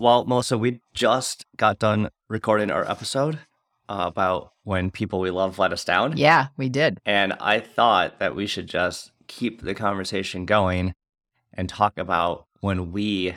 Well, 0.00 0.24
Melissa, 0.24 0.56
we 0.56 0.80
just 0.94 1.44
got 1.58 1.78
done 1.78 2.08
recording 2.30 2.70
our 2.70 2.90
episode 2.90 3.38
uh, 3.86 4.04
about 4.06 4.52
when 4.64 4.90
people 4.90 5.20
we 5.20 5.30
love 5.30 5.58
let 5.58 5.74
us 5.74 5.84
down. 5.84 6.16
Yeah, 6.16 6.46
we 6.56 6.70
did. 6.70 6.98
And 7.04 7.34
I 7.34 7.60
thought 7.60 8.18
that 8.18 8.34
we 8.34 8.46
should 8.46 8.66
just 8.66 9.12
keep 9.26 9.60
the 9.60 9.74
conversation 9.74 10.46
going 10.46 10.94
and 11.52 11.68
talk 11.68 11.98
about 11.98 12.46
when 12.60 12.92
we 12.92 13.34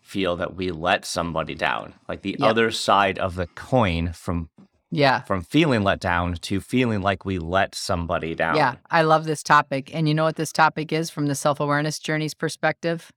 feel 0.00 0.36
that 0.36 0.54
we 0.54 0.70
let 0.70 1.04
somebody 1.04 1.54
down, 1.54 1.92
like 2.08 2.22
the 2.22 2.36
Yep. 2.38 2.48
other 2.48 2.70
side 2.70 3.18
of 3.18 3.34
the 3.34 3.46
coin 3.48 4.12
from 4.14 4.48
Yeah. 4.90 5.20
from 5.22 5.42
feeling 5.42 5.82
let 5.84 6.00
down 6.00 6.36
to 6.36 6.62
feeling 6.62 7.02
like 7.02 7.26
we 7.26 7.38
let 7.38 7.74
somebody 7.74 8.34
down. 8.34 8.56
Yeah, 8.56 8.76
I 8.90 9.02
love 9.02 9.24
this 9.26 9.42
topic. 9.42 9.94
And 9.94 10.08
you 10.08 10.14
know 10.14 10.24
what 10.24 10.36
this 10.36 10.52
topic 10.52 10.92
is 10.94 11.10
from 11.10 11.26
the 11.26 11.34
self 11.34 11.60
awareness 11.60 11.98
journey's 11.98 12.32
perspective? 12.32 13.12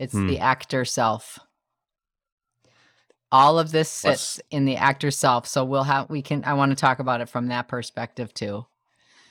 It's 0.00 0.12
Hmm. 0.12 0.26
the 0.26 0.40
actor 0.40 0.84
self. 0.84 1.38
All 3.32 3.58
of 3.58 3.72
this 3.72 4.04
Let's- 4.04 4.20
sits 4.20 4.40
in 4.50 4.64
the 4.64 4.76
actor 4.76 5.10
self. 5.10 5.46
So 5.46 5.64
we'll 5.64 5.82
have, 5.84 6.08
we 6.08 6.22
can, 6.22 6.44
I 6.44 6.54
want 6.54 6.70
to 6.72 6.76
talk 6.76 6.98
about 6.98 7.20
it 7.20 7.28
from 7.28 7.48
that 7.48 7.68
perspective 7.68 8.32
too. 8.34 8.66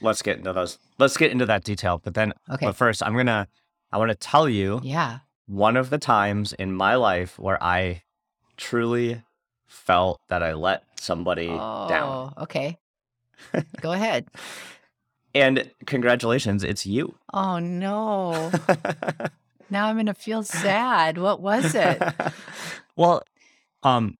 Let's 0.02 0.22
get 0.22 0.38
into 0.38 0.52
those. 0.54 0.78
Let's 0.98 1.16
get 1.18 1.32
into 1.32 1.46
that 1.46 1.64
detail. 1.64 2.02
But 2.04 2.14
then, 2.14 2.34
Okay. 2.52 2.66
but 2.66 2.76
first, 2.76 3.02
I'm 3.02 3.16
gonna 3.16 3.48
I 3.92 3.98
want 3.98 4.10
to 4.12 4.16
tell 4.16 4.50
you 4.50 4.82
Yeah. 4.84 5.20
one 5.48 5.78
of 5.78 5.90
the 5.90 5.98
times 5.98 6.52
in 6.54 6.74
my 6.74 6.96
life 6.96 7.40
where 7.40 7.62
I 7.64 8.04
truly 8.58 9.22
felt 9.68 10.20
that 10.28 10.44
I 10.44 10.54
let 10.54 10.84
somebody 11.00 11.48
down. 11.48 12.34
Oh, 12.38 12.44
okay. 12.44 12.78
Go 13.82 13.94
ahead. 13.94 14.28
And 15.34 15.70
congratulations, 15.86 16.64
it's 16.64 16.86
you. 16.86 17.16
Oh, 17.34 17.60
no. 17.60 18.52
Now 19.70 19.88
I'm 19.88 20.06
to 20.06 20.14
feel 20.14 20.44
sad. 20.44 21.18
What 21.18 21.42
was 21.42 21.74
it? 21.74 22.02
well, 22.96 23.24
um, 23.86 24.16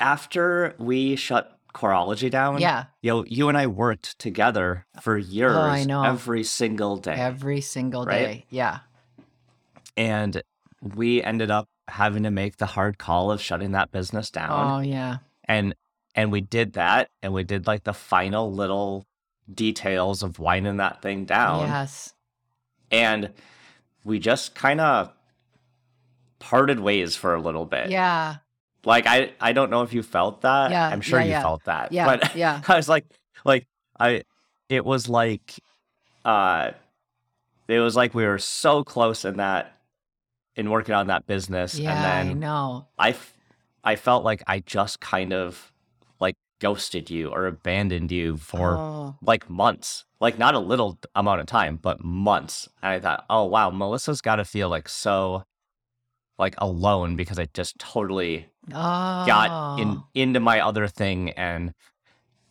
after 0.00 0.74
we 0.78 1.16
shut 1.16 1.54
Chorology 1.74 2.30
down, 2.30 2.58
Yeah. 2.60 2.86
you 3.02 3.10
know, 3.12 3.24
you 3.26 3.48
and 3.48 3.56
I 3.58 3.66
worked 3.66 4.18
together 4.18 4.86
for 5.00 5.16
years, 5.18 5.54
Oh, 5.54 5.60
I 5.60 5.84
know. 5.84 6.02
every 6.02 6.42
single 6.42 6.96
day, 6.96 7.14
Every 7.14 7.60
single 7.60 8.04
Right? 8.06 8.18
day. 8.18 8.46
Yeah. 8.50 8.80
and 9.96 10.42
we 10.94 11.20
ended 11.24 11.50
up 11.50 11.66
having 11.88 12.22
to 12.22 12.30
make 12.30 12.58
the 12.58 12.66
hard 12.66 12.98
call 12.98 13.32
of 13.32 13.40
shutting 13.42 13.72
that 13.72 13.90
business 13.90 14.30
down, 14.30 14.70
Oh, 14.70 14.78
yeah. 14.80 15.18
and 15.44 15.74
and 16.14 16.32
we 16.32 16.40
did 16.40 16.72
that, 16.74 17.08
and 17.22 17.32
we 17.32 17.44
did 17.44 17.66
like 17.66 17.84
the 17.84 17.92
final 17.92 18.52
little 18.52 19.06
details 19.52 20.22
of 20.22 20.38
winding 20.38 20.76
that 20.78 21.02
thing 21.02 21.24
down, 21.24 21.66
Yes. 21.68 22.14
and 22.92 23.32
we 24.04 24.18
just 24.20 24.54
kind 24.54 24.80
of 24.80 25.12
parted 26.38 26.80
ways 26.80 27.16
for 27.16 27.34
a 27.34 27.40
little 27.40 27.64
bit. 27.64 27.90
Yeah. 27.90 28.36
Like 28.84 29.06
I 29.06 29.32
I 29.40 29.52
don't 29.52 29.70
know 29.70 29.82
if 29.82 29.92
you 29.92 30.02
felt 30.02 30.42
that. 30.42 30.70
Yeah, 30.70 30.88
I'm 30.88 31.00
sure 31.00 31.18
yeah, 31.20 31.24
you 31.24 31.30
yeah. 31.32 31.42
felt 31.42 31.64
that. 31.64 31.92
Yeah. 31.92 32.06
But 32.06 32.36
Yeah. 32.36 32.62
I 32.68 32.76
was 32.76 32.88
like 32.88 33.06
like 33.44 33.66
I 33.98 34.22
it 34.68 34.84
was 34.84 35.08
like 35.08 35.54
uh 36.24 36.72
it 37.66 37.80
was 37.80 37.96
like 37.96 38.14
we 38.14 38.24
were 38.24 38.38
so 38.38 38.84
close 38.84 39.24
in 39.24 39.36
that 39.36 39.78
in 40.56 40.70
working 40.70 40.94
on 40.94 41.08
that 41.08 41.26
business 41.26 41.78
Yeah. 41.78 41.90
and 41.90 41.98
I 41.98 42.24
then 42.24 42.40
know. 42.40 42.86
I 42.98 43.10
f- 43.10 43.34
I 43.84 43.96
felt 43.96 44.24
like 44.24 44.42
I 44.46 44.60
just 44.60 45.00
kind 45.00 45.32
of 45.32 45.72
like 46.20 46.36
ghosted 46.60 47.10
you 47.10 47.28
or 47.28 47.46
abandoned 47.46 48.10
you 48.12 48.36
for 48.36 48.76
oh. 48.76 49.16
like 49.22 49.48
months. 49.48 50.04
Like 50.20 50.38
not 50.38 50.54
a 50.54 50.58
little 50.58 50.98
amount 51.14 51.40
of 51.40 51.46
time, 51.46 51.76
but 51.80 52.02
months. 52.02 52.68
And 52.82 52.92
I 52.92 52.98
thought, 53.00 53.24
"Oh 53.30 53.44
wow, 53.44 53.70
Melissa's 53.70 54.20
got 54.20 54.36
to 54.36 54.44
feel 54.44 54.68
like 54.68 54.88
so 54.88 55.44
like 56.38 56.54
alone 56.58 57.16
because 57.16 57.38
I 57.38 57.48
just 57.54 57.78
totally 57.78 58.46
Oh. 58.70 59.24
got 59.26 59.78
in 59.80 59.88
ah. 59.88 60.04
into 60.14 60.40
my 60.40 60.60
other 60.60 60.86
thing 60.88 61.30
and 61.30 61.72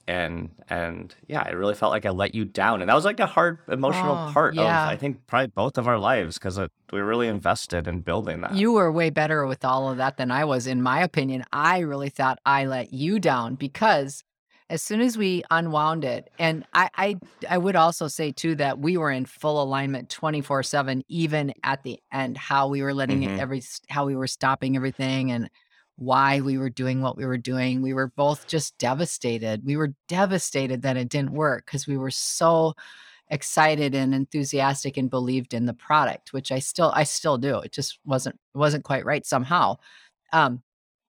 and 0.08 0.50
and 0.70 1.14
yeah 1.28 1.44
i 1.46 1.50
really 1.52 1.76
felt 1.76 1.92
like 1.92 2.06
i 2.06 2.10
let 2.10 2.34
you 2.34 2.46
down 2.46 2.82
and 2.82 2.90
that 2.90 2.96
was 2.96 3.04
like 3.06 3.20
a 3.20 3.26
hard 3.26 3.60
emotional 3.68 4.14
Oh, 4.14 4.32
part 4.34 4.56
yeah. 4.56 4.86
of 4.86 4.90
i 4.90 4.96
think 4.96 5.28
probably 5.28 5.48
both 5.48 5.78
of 5.78 5.88
our 5.88 6.00
lives 6.00 6.38
because 6.40 6.58
uh, 6.58 6.70
we 6.94 7.02
really 7.02 7.28
invested 7.28 7.88
in 7.88 8.00
building 8.02 8.42
that 8.42 8.56
You 8.56 8.72
were 8.72 8.92
way 8.92 9.10
better 9.10 9.46
with 9.46 9.66
all 9.66 9.92
of 9.92 9.98
that 9.98 10.16
than 10.18 10.32
I 10.32 10.46
was, 10.46 10.66
in 10.66 10.82
my 10.82 11.02
opinion. 11.04 11.44
I 11.52 11.80
really 11.80 12.10
thought 12.10 12.40
I 12.46 12.66
let 12.66 12.94
you 12.94 13.20
down 13.20 13.56
because 13.56 14.24
as 14.70 14.82
soon 14.82 15.02
as 15.02 15.18
we 15.18 15.44
unwound 15.50 16.04
it, 16.04 16.30
and 16.40 16.66
I, 16.74 16.90
I, 16.96 17.20
I 17.50 17.58
would 17.58 17.76
also 17.76 18.08
say 18.08 18.32
too 18.32 18.56
that 18.56 18.80
we 18.80 18.98
were 18.98 19.12
in 19.12 19.26
full 19.26 19.62
alignment 19.62 20.10
twenty 20.10 20.42
four 20.42 20.64
seven, 20.64 21.04
even 21.08 21.54
at 21.64 21.84
the 21.84 22.00
end. 22.12 22.38
How 22.38 22.68
we 22.68 22.82
were 22.82 22.94
letting 22.94 23.24
it 23.24 23.32
Mhm. 23.32 23.40
every, 23.40 23.64
how 23.90 24.06
we 24.06 24.16
were 24.16 24.28
stopping 24.28 24.76
everything, 24.76 25.32
and 25.32 25.50
why 25.96 26.42
we 26.42 26.58
were 26.58 26.70
doing 26.70 27.02
what 27.02 27.18
we 27.18 27.26
were 27.26 27.38
doing. 27.38 27.82
We 27.82 27.94
were 27.94 28.12
both 28.16 28.46
just 28.48 28.78
devastated. 28.78 29.66
We 29.66 29.78
were 29.78 29.94
devastated 30.08 30.82
that 30.84 30.98
it 30.98 31.10
didn't 31.10 31.32
work 31.32 31.66
because 31.66 31.88
we 31.88 31.98
were 31.98 32.12
so 32.12 32.76
excited 33.30 33.94
and 33.96 34.14
enthusiastic 34.14 34.98
and 34.98 35.10
believed 35.10 35.54
in 35.54 35.66
the 35.66 35.74
product 35.74 36.32
which 36.32 36.50
i 36.50 36.60
still 36.60 36.94
i 36.96 37.04
still 37.04 37.38
do 37.38 37.60
it 37.60 37.74
just 37.74 38.00
wasn't 38.06 38.34
it 38.34 38.58
wasn't 38.58 38.84
quite 38.86 39.04
right 39.04 39.26
somehow 39.26 39.76
um 40.32 40.62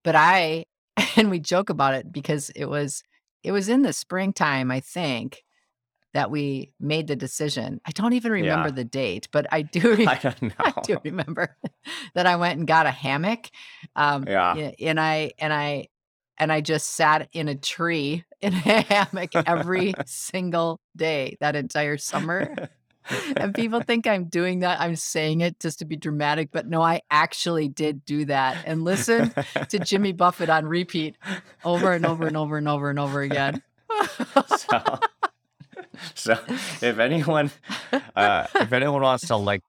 but 0.03 0.17
i 0.17 0.65
and 1.17 1.31
we 1.31 1.39
joke 1.39 1.71
about 1.71 1.95
it 1.95 2.11
because 2.11 2.51
it 2.57 2.65
was 2.65 3.05
it 3.43 3.53
was 3.53 3.69
in 3.69 3.83
the 3.83 3.93
springtime 3.93 4.71
i 4.71 4.81
think 4.81 5.43
that 6.15 6.31
we 6.31 6.73
made 6.81 7.07
the 7.07 7.17
decision 7.17 7.81
i 7.87 7.91
don't 7.93 8.15
even 8.15 8.33
remember 8.33 8.69
Yeah. 8.69 8.75
the 8.75 8.85
date 8.85 9.29
but 9.33 9.47
i 9.53 9.63
do 9.63 9.95
re- 9.97 10.07
i 10.07 10.15
I 10.59 10.73
do 10.83 10.99
remember 11.05 11.57
that 12.15 12.27
I 12.27 12.37
went 12.37 12.59
and 12.59 12.67
got 12.67 12.87
a 12.87 12.91
hammock. 12.91 13.49
Um, 13.95 14.25
Yeah. 14.27 14.71
And 14.81 14.99
I 15.01 15.33
and 15.39 15.53
I 15.53 15.89
and 16.39 16.53
I 16.53 16.61
just 16.61 16.91
sat 16.91 17.29
in 17.33 17.49
a 17.49 17.55
tree 17.55 18.25
in 18.41 18.53
a 18.55 18.57
hammock 18.57 19.35
every 19.35 19.95
single 20.07 20.81
day 20.97 21.37
that 21.41 21.57
entire 21.57 21.97
summer. 21.99 22.69
And 23.37 23.55
people 23.55 23.81
think 23.81 24.07
I'm 24.07 24.25
doing 24.25 24.61
that. 24.61 24.81
I'm 24.81 24.97
saying 24.97 25.41
it 25.41 25.61
just 25.61 25.79
to 25.81 25.85
be 25.85 25.97
dramatic, 25.97 26.51
but 26.53 26.67
no, 26.67 26.83
I 26.83 27.03
actually 27.11 27.69
did 27.69 28.05
do 28.05 28.25
that 28.27 28.57
and 28.67 28.85
listen 28.85 29.35
to 29.69 29.79
Jimmy 29.79 30.13
Buffett 30.13 30.51
on 30.51 30.67
repeat 30.67 31.17
over 31.65 31.93
and 31.93 32.05
over 32.05 32.27
and 32.27 32.37
over 32.37 32.57
and 32.57 32.69
over 32.69 32.91
and 32.91 32.99
over 32.99 33.23
again. 33.23 33.63
so, 34.57 34.99
so 36.15 36.33
if 36.49 36.99
anyone 36.99 37.51
uh 38.15 38.47
if 38.55 38.73
anyone 38.73 39.03
wants 39.03 39.27
to 39.27 39.37
like 39.37 39.63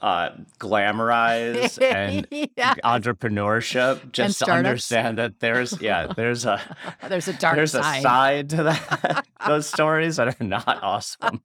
uh 0.00 0.30
glamorize 0.60 1.82
and 1.94 2.26
yeah, 2.30 2.74
entrepreneurship 2.84 4.12
just 4.12 4.38
to 4.38 4.50
understand 4.50 5.18
that 5.18 5.40
there's 5.40 5.80
yeah 5.80 6.06
there's 6.14 6.44
a 6.44 6.60
there's 7.08 7.26
a 7.28 7.32
dark 7.38 7.56
there's 7.56 7.72
side. 7.72 7.98
a 7.98 8.02
side. 8.02 8.50
to 8.50 8.62
that 8.62 9.26
those 9.46 9.66
stories 9.66 10.16
that 10.16 10.40
are 10.40 10.44
not 10.44 10.78
awesome. 10.82 11.40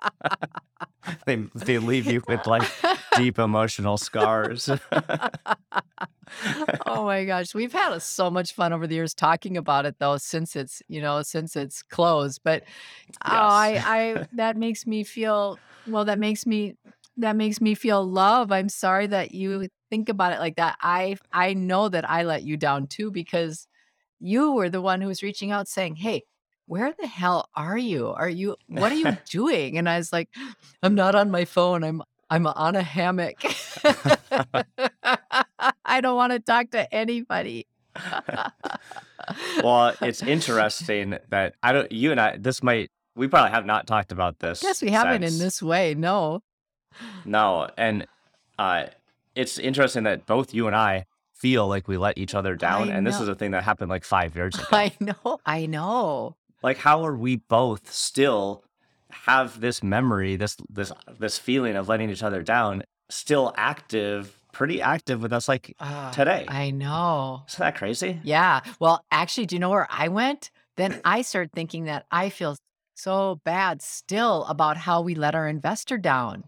They 1.25 1.37
they 1.55 1.79
leave 1.79 2.05
you 2.05 2.21
with 2.27 2.45
like 2.45 2.69
deep 3.15 3.39
emotional 3.39 3.97
scars. 3.97 4.69
Oh 6.85 7.05
my 7.05 7.25
gosh 7.25 7.53
we've 7.53 7.73
had 7.73 7.97
so 8.01 8.29
much 8.29 8.53
fun 8.53 8.71
over 8.71 8.87
the 8.87 8.95
years 8.95 9.13
talking 9.13 9.57
about 9.57 9.85
it 9.85 9.95
though 9.99 10.17
since 10.17 10.55
it's 10.55 10.81
you 10.87 11.01
know 11.01 11.21
since 11.23 11.55
it's 11.55 11.83
closed 11.83 12.41
but 12.43 12.63
oh 13.25 13.31
i 13.31 13.83
i 13.85 14.27
that 14.33 14.55
makes 14.55 14.87
me 14.87 15.03
feel 15.03 15.59
well 15.87 16.05
that 16.05 16.19
makes 16.19 16.45
me 16.45 16.75
that 17.21 17.35
makes 17.35 17.61
me 17.61 17.73
feel 17.75 18.05
love 18.05 18.51
i'm 18.51 18.69
sorry 18.69 19.07
that 19.07 19.29
mm-hmm. 19.29 19.37
you 19.37 19.67
think 19.89 20.09
about 20.09 20.33
it 20.33 20.39
like 20.39 20.55
that 20.55 20.77
i 20.81 21.15
i 21.31 21.53
know 21.53 21.89
that 21.89 22.09
i 22.09 22.23
let 22.23 22.43
you 22.43 22.57
down 22.57 22.87
too 22.87 23.11
because 23.11 23.67
you 24.19 24.51
were 24.51 24.69
the 24.69 24.81
one 24.81 25.01
who 25.01 25.07
was 25.07 25.23
reaching 25.23 25.51
out 25.51 25.67
saying 25.67 25.95
hey 25.95 26.23
where 26.71 26.93
the 26.97 27.05
hell 27.05 27.49
are 27.53 27.77
you? 27.77 28.07
Are 28.07 28.29
you 28.29 28.55
what 28.67 28.93
are 28.93 28.95
you 28.95 29.17
doing? 29.29 29.77
And 29.77 29.89
i 29.89 29.97
was 29.97 30.13
like 30.13 30.29
i'm 30.81 30.95
not 30.95 31.15
on 31.15 31.29
my 31.29 31.43
phone 31.43 31.83
i'm 31.83 32.01
i'm 32.29 32.47
on 32.47 32.77
a 32.77 32.81
hammock. 32.81 33.43
I 35.83 35.99
don't 35.99 36.15
want 36.15 36.31
to 36.31 36.39
talk 36.39 36.71
to 36.71 36.91
anybody. 36.93 37.67
Well 39.61 39.93
it's 40.01 40.23
interesting 40.35 41.17
that 41.29 41.55
i 41.61 41.73
don't 41.73 41.91
you 41.91 42.11
and 42.11 42.21
i 42.21 42.37
this 42.37 42.63
might 42.63 42.89
we 43.15 43.27
probably 43.27 43.51
have 43.51 43.65
not 43.65 43.85
talked 43.85 44.13
about 44.13 44.39
this 44.39 44.63
Yes, 44.63 44.81
we 44.81 44.91
haven't 44.91 45.23
in 45.23 45.37
this 45.39 45.61
way 45.61 45.93
no 45.93 46.41
no 47.25 47.69
and 47.77 48.05
uh 48.59 48.85
it's 49.35 49.57
interesting 49.57 50.03
that 50.03 50.25
both 50.25 50.53
you 50.53 50.67
and 50.67 50.75
I 50.75 51.05
feel 51.33 51.67
like 51.67 51.87
we 51.87 51.97
let 51.97 52.17
each 52.17 52.35
other 52.35 52.55
down. 52.55 52.89
I 52.89 52.93
and 52.95 53.07
this 53.07 53.15
know. 53.17 53.23
is 53.23 53.27
a 53.29 53.35
thing 53.35 53.51
that 53.51 53.63
happened 53.63 53.89
like 53.89 54.03
five 54.03 54.35
years 54.35 54.53
ago. 54.59 54.65
I 54.71 54.91
know. 54.99 55.39
I 55.45 55.65
know. 55.65 56.35
like 56.61 56.77
how 56.77 57.05
are 57.05 57.15
we 57.15 57.37
both 57.37 57.91
still 57.91 58.63
have 59.09 59.59
this 59.61 59.81
memory, 59.81 60.35
this 60.35 60.57
this 60.69 60.91
this 61.19 61.37
feeling 61.37 61.75
of 61.75 61.87
letting 61.89 62.09
each 62.09 62.23
other 62.23 62.43
down, 62.43 62.83
still 63.09 63.53
active, 63.57 64.37
pretty 64.51 64.81
active 64.81 65.21
with 65.21 65.33
us 65.33 65.47
like 65.47 65.75
Ah, 65.79 66.11
today? 66.13 66.45
I 66.47 66.71
know. 66.71 67.43
Isn't 67.47 67.59
that 67.59 67.75
crazy? 67.75 68.19
Yeah. 68.23 68.61
Well, 68.79 69.03
actually, 69.11 69.45
do 69.47 69.55
you 69.55 69.59
know 69.59 69.69
where 69.69 69.87
I 69.89 70.09
went? 70.09 70.51
Then 70.77 71.01
I 71.05 71.21
started 71.23 71.51
thinking 71.53 71.85
that 71.85 72.05
I 72.11 72.29
feel 72.29 72.55
so 72.95 73.39
bad 73.43 73.81
still 73.81 74.45
about 74.45 74.77
how 74.77 75.01
we 75.01 75.15
let 75.15 75.35
our 75.35 75.47
investor 75.47 75.97
down. 75.97 76.43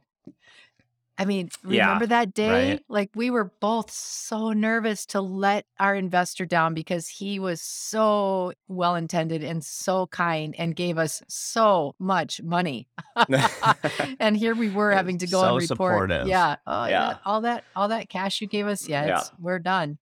I 1.18 1.26
mean, 1.26 1.50
Yeah, 1.68 1.86
remember 1.86 2.08
that 2.08 2.34
day? 2.34 2.70
right. 2.72 2.84
Like 2.90 3.12
we 3.14 3.30
were 3.30 3.52
both 3.60 3.92
so 3.92 4.52
nervous 4.52 5.06
to 5.08 5.22
let 5.22 5.66
our 5.80 5.94
investor 5.94 6.46
down 6.46 6.74
because 6.74 7.08
he 7.08 7.38
was 7.38 7.62
so 7.62 8.54
well 8.68 8.96
intended 8.96 9.44
and 9.44 9.64
so 9.64 10.08
kind 10.08 10.56
and 10.58 10.76
gave 10.76 10.98
us 10.98 11.22
so 11.28 11.94
much 12.00 12.42
money. 12.42 12.88
and 14.20 14.36
here 14.38 14.56
we 14.56 14.70
were 14.72 14.92
having 14.92 15.18
to 15.20 15.28
go 15.28 15.42
So 15.42 15.58
and 15.58 15.70
report. 15.70 15.94
supportive. 16.10 16.28
Yeah. 16.28 16.56
Oh, 16.66 16.86
yeah. 16.86 16.90
Yeah. 17.10 17.18
All 17.26 17.42
that 17.42 17.64
all 17.76 17.90
that 17.90 18.10
cash 18.10 18.42
you 18.42 18.48
gave 18.48 18.66
us, 18.68 18.88
yeah, 18.88 19.06
Yeah. 19.06 19.24
we're 19.40 19.60
done. 19.60 20.00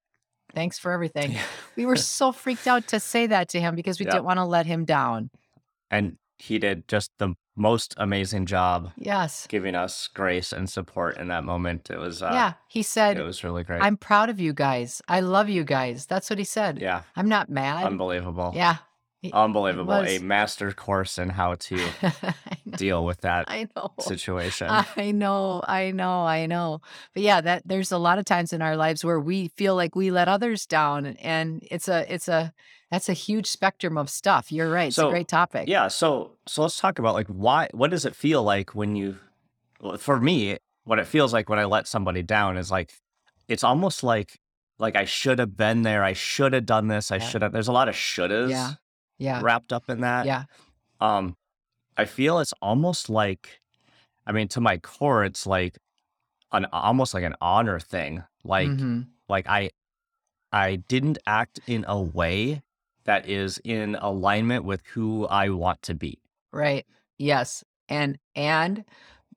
Thanks 0.53 0.79
for 0.79 0.91
everything. 0.91 1.35
We 1.75 1.85
were 1.85 1.95
so 1.97 2.31
freaked 2.31 2.67
out 2.67 2.87
to 2.87 2.99
say 2.99 3.27
that 3.27 3.49
to 3.49 3.59
him 3.59 3.75
because 3.75 3.99
we 3.99 4.05
Yeah. 4.05 4.13
didn't 4.13 4.25
want 4.25 4.37
to 4.37 4.45
let 4.45 4.65
him 4.65 4.85
down. 4.85 5.29
and 5.89 6.17
he 6.37 6.57
did 6.57 6.87
just 6.87 7.11
the 7.19 7.35
most 7.55 7.93
amazing 7.97 8.45
job 8.45 8.91
Yes. 8.95 9.45
giving 9.47 9.75
us 9.75 10.07
grace 10.07 10.53
and 10.53 10.69
support 10.69 11.17
in 11.17 11.27
that 11.27 11.43
moment. 11.43 11.89
It 11.89 11.97
was 11.99 12.21
uh, 12.23 12.31
yeah. 12.33 12.53
He 12.67 12.81
said, 12.83 13.17
it 13.17 13.23
was 13.23 13.43
really 13.43 13.63
great. 13.63 13.81
I'm 13.81 13.97
proud 13.97 14.29
of 14.29 14.39
you 14.39 14.53
guys. 14.53 15.01
I 15.07 15.19
love 15.19 15.49
you 15.49 15.63
guys. 15.63 16.05
That's 16.05 16.29
what 16.29 16.39
he 16.39 16.45
said. 16.45 16.79
yeah, 16.79 17.01
I'm 17.15 17.27
not 17.29 17.49
mad. 17.49 17.85
unbelievable. 17.85 18.53
yeah. 18.55 18.77
Unbelievable. 19.33 19.93
A 19.93 20.19
master 20.19 20.71
course 20.71 21.17
in 21.19 21.29
how 21.29 21.55
to 21.55 21.79
deal 22.77 23.05
with 23.05 23.21
that 23.21 23.45
I 23.47 23.67
know. 23.75 23.91
situation. 23.99 24.67
I 24.69 25.11
know, 25.11 25.61
I 25.67 25.91
know, 25.91 26.21
I 26.21 26.45
know. 26.47 26.81
But 27.13 27.23
yeah, 27.23 27.41
that 27.41 27.63
there's 27.67 27.91
a 27.91 27.97
lot 27.97 28.17
of 28.19 28.25
times 28.25 28.51
in 28.53 28.61
our 28.61 28.75
lives 28.75 29.03
where 29.05 29.19
we 29.19 29.49
feel 29.49 29.75
like 29.75 29.95
we 29.95 30.11
let 30.11 30.27
others 30.27 30.65
down 30.65 31.05
and 31.05 31.65
it's 31.69 31.87
a 31.87 32.11
it's 32.13 32.27
a 32.27 32.53
that's 32.89 33.07
a 33.09 33.13
huge 33.13 33.47
spectrum 33.47 33.97
of 33.97 34.09
stuff. 34.09 34.51
You're 34.51 34.69
right. 34.71 34.87
It's 34.89 34.97
a 34.97 35.09
great 35.09 35.27
topic. 35.27 35.67
yeah, 35.67 35.87
so 35.87 36.31
so 36.47 36.63
let's 36.63 36.79
talk 36.79 36.99
about 36.99 37.13
like 37.13 37.27
why 37.27 37.69
what 37.73 37.91
does 37.91 38.05
it 38.05 38.15
feel 38.15 38.43
like 38.43 38.73
when 38.75 38.95
you 38.95 39.17
for 39.97 40.19
me, 40.19 40.57
what 40.83 40.99
it 40.99 41.07
feels 41.07 41.31
like 41.33 41.47
when 41.49 41.59
I 41.59 41.65
let 41.65 41.87
somebody 41.87 42.21
down 42.23 42.57
is 42.57 42.69
like 42.71 42.91
it's 43.47 43.63
almost 43.63 44.03
like 44.03 44.39
like 44.79 44.95
I 44.95 45.05
should 45.05 45.37
have 45.39 45.55
been 45.55 45.83
there. 45.83 46.03
I 46.03 46.13
should 46.13 46.53
have 46.53 46.65
done 46.65 46.87
this. 46.87 47.11
I 47.11 47.17
Yeah. 47.17 47.27
should 47.29 47.41
have. 47.43 47.51
There's 47.51 47.67
a 47.67 47.71
lot 47.71 47.87
of 47.87 47.93
shouldas 47.95 48.49
Yeah. 48.49 48.71
Yeah. 49.21 49.41
wrapped 49.41 49.71
up 49.71 49.89
in 49.89 50.01
that. 50.01 50.25
Yeah. 50.25 50.43
Um, 50.99 51.35
I 51.97 52.05
feel 52.05 52.39
it's 52.39 52.53
almost 52.61 53.09
like, 53.09 53.61
I 54.25 54.31
mean, 54.31 54.47
to 54.49 54.61
my 54.61 54.77
core, 54.77 55.23
it's 55.23 55.45
like 55.45 55.77
an 56.51 56.65
almost 56.73 57.13
like 57.13 57.23
an 57.23 57.35
honor 57.41 57.79
thing. 57.79 58.23
Like, 58.43 58.69
Mhm. 58.69 59.07
like 59.29 59.47
I, 59.47 59.69
I 60.51 60.77
didn't 60.77 61.17
act 61.27 61.59
in 61.67 61.85
a 61.87 62.01
way 62.01 62.61
that 63.05 63.27
is 63.29 63.59
in 63.63 63.95
alignment 63.95 64.65
with 64.65 64.81
who 64.93 65.27
I 65.27 65.49
want 65.49 65.81
to 65.83 65.93
be. 65.95 66.19
Right. 66.51 66.85
Yes. 67.17 67.63
And 67.89 68.17
and 68.35 68.83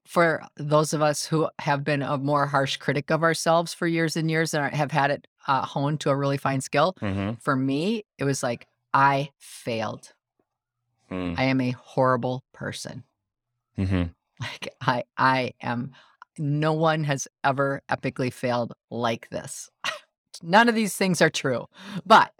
for 0.07 0.43
those 0.57 0.93
of 0.93 1.01
us 1.03 1.25
who 1.27 1.49
have 1.61 1.83
been 1.83 2.03
a 2.03 2.19
more 2.19 2.47
harsh 2.47 2.77
critic 2.77 3.11
of 3.11 3.23
ourselves 3.23 3.73
for 3.73 3.87
years 3.87 4.17
and 4.17 4.31
years 4.31 4.53
and 4.55 4.75
have 4.75 4.91
had 4.93 5.11
it 5.11 5.27
uh, 5.47 5.63
honed 5.65 6.01
to 6.01 6.11
a 6.11 6.17
really 6.17 6.37
fine 6.37 6.61
skill, 6.61 6.95
Mm-hmm. 7.01 7.35
for 7.41 7.57
me, 7.57 8.05
it 8.19 8.25
was 8.25 8.43
like 8.43 8.67
I 8.95 9.31
failed. 9.39 10.13
Mm-hmm. 11.11 11.39
I 11.39 11.45
am 11.45 11.61
a 11.61 11.73
horrible 11.73 12.45
person. 12.55 13.05
Like 14.41 14.75
I 14.81 15.05
I 15.17 15.53
am 15.63 15.93
no 16.39 16.73
one 16.73 17.05
has 17.05 17.29
ever 17.45 17.83
epically 17.89 18.33
failed 18.33 18.73
like 18.91 19.29
this. 19.31 19.71
None 20.43 20.69
of 20.69 20.75
these 20.75 20.97
things 20.97 21.23
are 21.23 21.31
true. 21.31 21.67
But 22.05 22.33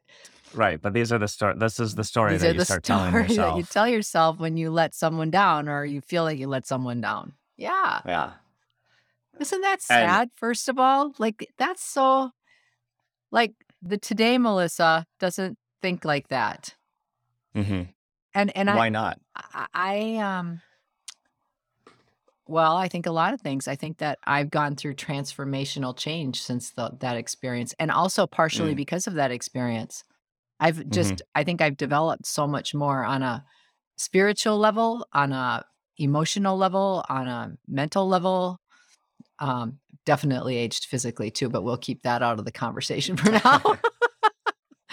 Right, 0.53 0.81
but 0.83 0.93
these 0.93 1.13
are 1.13 1.19
the 1.19 1.29
story. 1.29 1.55
This 1.57 1.79
is 1.81 1.95
the 1.95 2.03
story 2.05 2.33
these 2.33 2.41
that 2.43 2.49
are 2.49 2.53
you 2.53 2.59
the 2.59 2.65
start 2.65 2.83
telling 2.83 3.13
yourself. 3.29 3.57
you 3.57 3.63
tell 3.63 3.89
yourself 3.89 4.39
when 4.41 4.57
you 4.57 4.71
let 4.71 4.95
someone 4.95 5.31
down 5.31 5.69
or 5.69 5.85
you 5.85 6.01
feel 6.01 6.25
like 6.25 6.39
you 6.39 6.49
let 6.49 6.67
someone 6.67 7.01
down. 7.01 7.35
Yeah. 7.57 8.01
yeah, 8.05 8.33
Isn't 9.39 9.61
that 9.63 9.75
And- 9.75 9.83
sad, 9.83 10.31
first 10.35 10.69
of 10.69 10.79
all? 10.79 11.13
Like, 11.19 11.49
that's 11.59 11.83
so, 11.83 12.31
like, 13.31 13.53
the 13.83 13.99
today 13.99 14.37
Melissa 14.39 15.07
doesn't 15.21 15.59
think 15.85 16.05
like 16.07 16.29
that. 16.29 16.75
hmm 17.55 17.83
And, 18.35 18.57
and 18.57 18.69
why 18.69 18.87
I, 18.87 18.89
not? 18.89 19.21
I, 19.37 19.67
I, 19.75 20.17
um, 20.17 20.63
well, 22.47 22.77
I 22.77 22.89
think 22.89 23.05
a 23.05 23.11
lot 23.13 23.35
of 23.35 23.41
things. 23.43 23.69
I 23.69 23.77
think 23.77 23.99
that 23.99 24.19
I've 24.25 24.49
gone 24.51 24.77
through 24.77 24.95
transformational 24.95 25.95
change 25.97 26.41
since 26.43 26.71
the, 26.71 26.91
that 27.01 27.17
experience, 27.19 27.75
and 27.79 27.91
also 27.91 28.27
partially 28.27 28.73
Mm. 28.73 28.77
because 28.77 29.07
of 29.07 29.15
that 29.15 29.31
experience. 29.31 30.05
I've 30.59 30.89
just, 30.89 31.21
I 31.35 31.45
think 31.45 31.61
I've 31.61 31.77
developed 31.77 32.27
so 32.27 32.47
much 32.47 32.75
more 32.75 33.05
on 33.05 33.23
a 33.23 33.45
spiritual 33.97 34.57
level, 34.59 35.07
on 35.13 35.33
a 35.33 35.65
emotional 35.99 36.57
level, 36.57 37.05
on 37.11 37.29
a 37.29 37.53
mental 37.69 38.09
level. 38.09 38.61
Um, 39.39 39.81
definitely 40.07 40.57
aged 40.57 40.87
physically 40.87 41.31
too, 41.31 41.49
but 41.51 41.63
we'll 41.63 41.77
keep 41.77 42.03
that 42.03 42.23
out 42.23 42.39
of 42.39 42.45
the 42.45 42.53
conversation 42.53 43.17
for 43.17 43.31
now. 43.45 43.61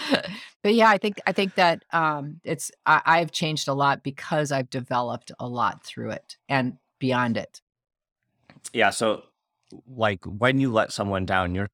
but 0.64 0.74
yeah, 0.74 0.90
I 0.90 0.98
think 0.98 1.20
I 1.28 1.32
think 1.32 1.56
that 1.56 1.84
um, 1.92 2.40
it's 2.44 2.72
I, 2.86 3.02
I've 3.06 3.32
changed 3.32 3.68
a 3.68 3.74
lot 3.74 4.04
because 4.04 4.52
I've 4.52 4.70
developed 4.70 5.32
a 5.40 5.48
lot 5.48 5.84
through 5.84 6.12
it 6.12 6.38
and 6.50 6.78
beyond 7.00 7.38
it. 7.38 7.62
Yeah, 8.74 8.90
so 8.92 9.24
like 9.88 10.24
when 10.26 10.60
you 10.60 10.72
let 10.72 10.92
someone 10.92 11.26
down, 11.26 11.56
you're 11.56 11.70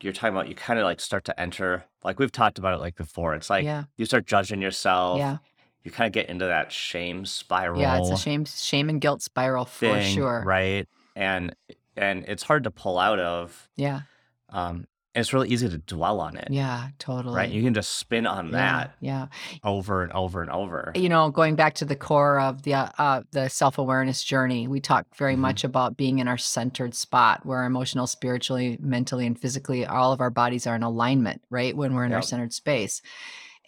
you're 0.00 0.12
talking 0.12 0.34
about 0.34 0.48
you 0.48 0.54
kind 0.54 0.78
of 0.78 0.84
like 0.84 1.00
start 1.00 1.24
to 1.24 1.40
enter 1.40 1.84
like 2.04 2.18
we've 2.18 2.32
talked 2.32 2.58
about 2.58 2.74
it 2.74 2.80
like 2.80 2.96
before. 2.96 3.34
It's 3.34 3.50
like 3.50 3.64
yeah, 3.64 3.84
you 3.96 4.04
start 4.06 4.26
judging 4.26 4.60
yourself. 4.62 5.18
yeah, 5.18 5.38
You 5.84 5.90
kind 5.90 6.06
of 6.06 6.12
get 6.12 6.28
into 6.28 6.44
that 6.46 6.70
shame 6.72 7.24
spiral. 7.24 7.80
yeah. 7.80 7.98
It's 7.98 8.10
a 8.10 8.16
shame, 8.16 8.44
shame 8.44 8.88
and 8.88 9.00
guilt 9.00 9.22
spiral 9.22 9.64
for 9.64 10.00
sure. 10.02 10.42
right? 10.46 10.86
And 11.14 11.54
and 11.96 12.24
it's 12.28 12.42
hard 12.42 12.64
to 12.64 12.70
pull 12.70 12.98
out 12.98 13.18
of. 13.18 13.68
Yeah, 13.76 14.02
Um, 14.50 14.86
and 15.16 15.22
it's 15.22 15.32
really 15.32 15.48
easy 15.48 15.66
to 15.68 15.78
dwell 15.78 16.20
on 16.20 16.36
it, 16.36 16.48
yeah, 16.50 16.88
totally. 16.98 17.34
right? 17.34 17.50
You 17.50 17.62
can 17.62 17.72
just 17.72 17.96
spin 17.96 18.26
on 18.26 18.48
yeah, 18.48 18.52
that 18.52 18.94
yeah. 19.00 19.26
over 19.64 20.02
and 20.02 20.12
over 20.12 20.42
and 20.42 20.50
over. 20.50 20.92
you 20.94 21.08
know 21.08 21.30
going 21.30 21.56
back 21.56 21.74
to 21.76 21.86
the 21.86 21.96
core 21.96 22.38
of 22.38 22.62
the 22.64 22.74
uh, 22.74 22.88
uh 22.98 23.22
the 23.32 23.48
self-awareness 23.48 24.22
journey 24.22 24.68
we 24.68 24.78
talk 24.78 25.06
very 25.16 25.34
Mhm. 25.34 25.38
much 25.38 25.64
about 25.64 25.96
being 25.96 26.18
in 26.18 26.28
our 26.28 26.36
centered 26.36 26.94
spot 26.94 27.46
where 27.46 27.64
emotional 27.64 28.06
spiritually 28.06 28.76
mentally 28.80 29.26
and 29.26 29.38
physically 29.40 29.86
all 29.86 30.12
of 30.12 30.20
our 30.20 30.30
bodies 30.30 30.66
are 30.66 30.76
in 30.76 30.82
alignment 30.82 31.40
right 31.50 31.74
when 31.74 31.94
we're 31.94 32.04
in 32.04 32.12
our 32.12 32.22
centered 32.22 32.52
space 32.52 33.00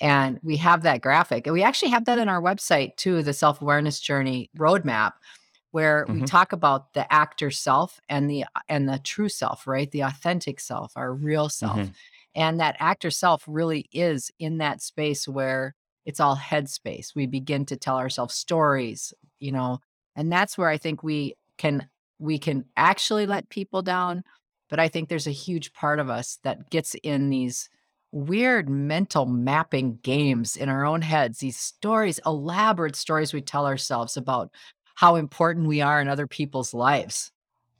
and 0.00 0.38
we 0.42 0.56
have 0.58 0.82
that 0.82 1.00
graphic 1.00 1.46
and 1.46 1.54
we 1.54 1.62
actually 1.62 1.90
have 1.90 2.04
that 2.04 2.18
in 2.18 2.28
our 2.28 2.42
website 2.42 2.94
too 2.96 3.22
the 3.22 3.32
self-awareness 3.32 4.00
journey 4.00 4.50
roadmap 4.58 5.12
where 5.72 6.06
we 6.10 6.22
Mhm. 6.22 6.26
talk 6.26 6.52
about 6.52 6.92
the 6.94 7.10
actor 7.12 7.50
self 7.50 8.00
and 8.08 8.30
the 8.30 8.44
and 8.68 8.88
the 8.88 8.98
true 8.98 9.28
self 9.28 9.66
right 9.66 9.90
the 9.90 10.00
authentic 10.00 10.60
self 10.60 10.92
our 10.96 11.12
real 11.12 11.48
self 11.48 11.76
Mhm. 11.78 11.94
and 12.34 12.60
that 12.60 12.76
actor 12.78 13.10
self 13.10 13.44
really 13.46 13.88
is 13.92 14.30
in 14.38 14.58
that 14.58 14.82
space 14.82 15.26
where 15.28 15.74
it's 16.06 16.20
all 16.20 16.36
headspace. 16.36 17.14
We 17.14 17.26
begin 17.26 17.66
to 17.66 17.76
tell 17.76 17.96
ourselves 17.98 18.34
stories, 18.34 19.12
you 19.40 19.52
know, 19.52 19.80
and 20.16 20.32
that's 20.32 20.56
where 20.56 20.68
I 20.68 20.78
think 20.78 21.02
we 21.02 21.34
can 21.58 21.88
we 22.18 22.38
can 22.38 22.64
actually 22.76 23.26
let 23.26 23.48
people 23.50 23.82
down, 23.82 24.24
but 24.70 24.80
I 24.80 24.88
think 24.88 25.08
there's 25.08 25.26
a 25.26 25.30
huge 25.32 25.72
part 25.72 25.98
of 26.00 26.08
us 26.10 26.38
that 26.44 26.70
gets 26.70 26.94
in 27.02 27.30
these 27.30 27.68
weird 28.10 28.68
mental 28.70 29.26
mapping 29.26 29.98
games 30.02 30.56
in 30.56 30.68
our 30.68 30.84
own 30.84 31.02
heads, 31.02 31.38
these 31.38 31.58
stories, 31.58 32.18
elaborate 32.24 32.96
stories 32.96 33.34
we 33.34 33.42
tell 33.42 33.66
ourselves 33.66 34.16
about 34.16 34.50
how 34.98 35.14
important 35.14 35.68
we 35.68 35.80
are 35.80 36.00
in 36.00 36.08
other 36.08 36.26
people's 36.26 36.74
lives 36.74 37.30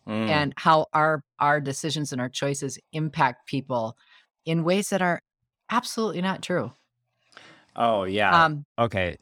Mm. 0.07 0.29
and 0.29 0.55
how 0.57 0.87
our 0.95 1.23
our 1.39 1.61
decisions 1.61 2.13
and 2.13 2.21
our 2.21 2.31
choices 2.31 2.79
impact 2.93 3.47
people 3.47 3.97
in 4.47 4.65
ways 4.65 4.89
that 4.91 5.03
are 5.03 5.21
absolutely 5.71 6.23
not 6.23 6.43
true. 6.43 6.73
oh 7.77 8.05
yeah. 8.05 8.45
Um, 8.45 8.65
okay. 8.79 9.19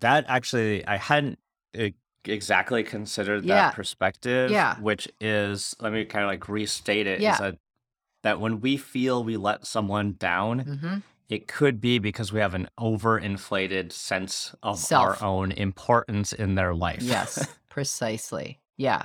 That 0.00 0.24
actually 0.28 0.86
I 0.86 0.96
hadn't 0.96 1.38
e- 1.76 1.92
exactly 2.24 2.82
considered 2.84 3.44
Yeah. 3.44 3.54
that 3.56 3.74
perspective. 3.74 4.50
Yeah. 4.50 4.76
Which 4.80 5.08
is 5.20 5.74
let 5.80 5.92
me 5.92 6.04
kind 6.06 6.24
of 6.24 6.28
like 6.30 6.48
restate 6.48 7.06
it. 7.06 7.20
Yeah. 7.20 7.36
that 7.38 7.58
that 8.22 8.40
when 8.40 8.60
we 8.62 8.78
feel 8.78 9.22
we 9.24 9.36
let 9.36 9.66
someone 9.66 10.12
down, 10.18 10.64
mhm. 10.64 11.02
It 11.28 11.48
could 11.48 11.80
be 11.80 11.98
because 11.98 12.32
we 12.32 12.40
have 12.40 12.54
an 12.54 12.68
overinflated 12.78 13.92
sense 13.92 14.54
of 14.62 14.78
Self. 14.78 15.22
our 15.22 15.26
own 15.28 15.52
importance 15.52 16.32
in 16.32 16.54
their 16.54 16.74
life. 16.74 17.02
Yes, 17.02 17.46
precisely. 17.70 18.60
Yeah. 18.76 19.02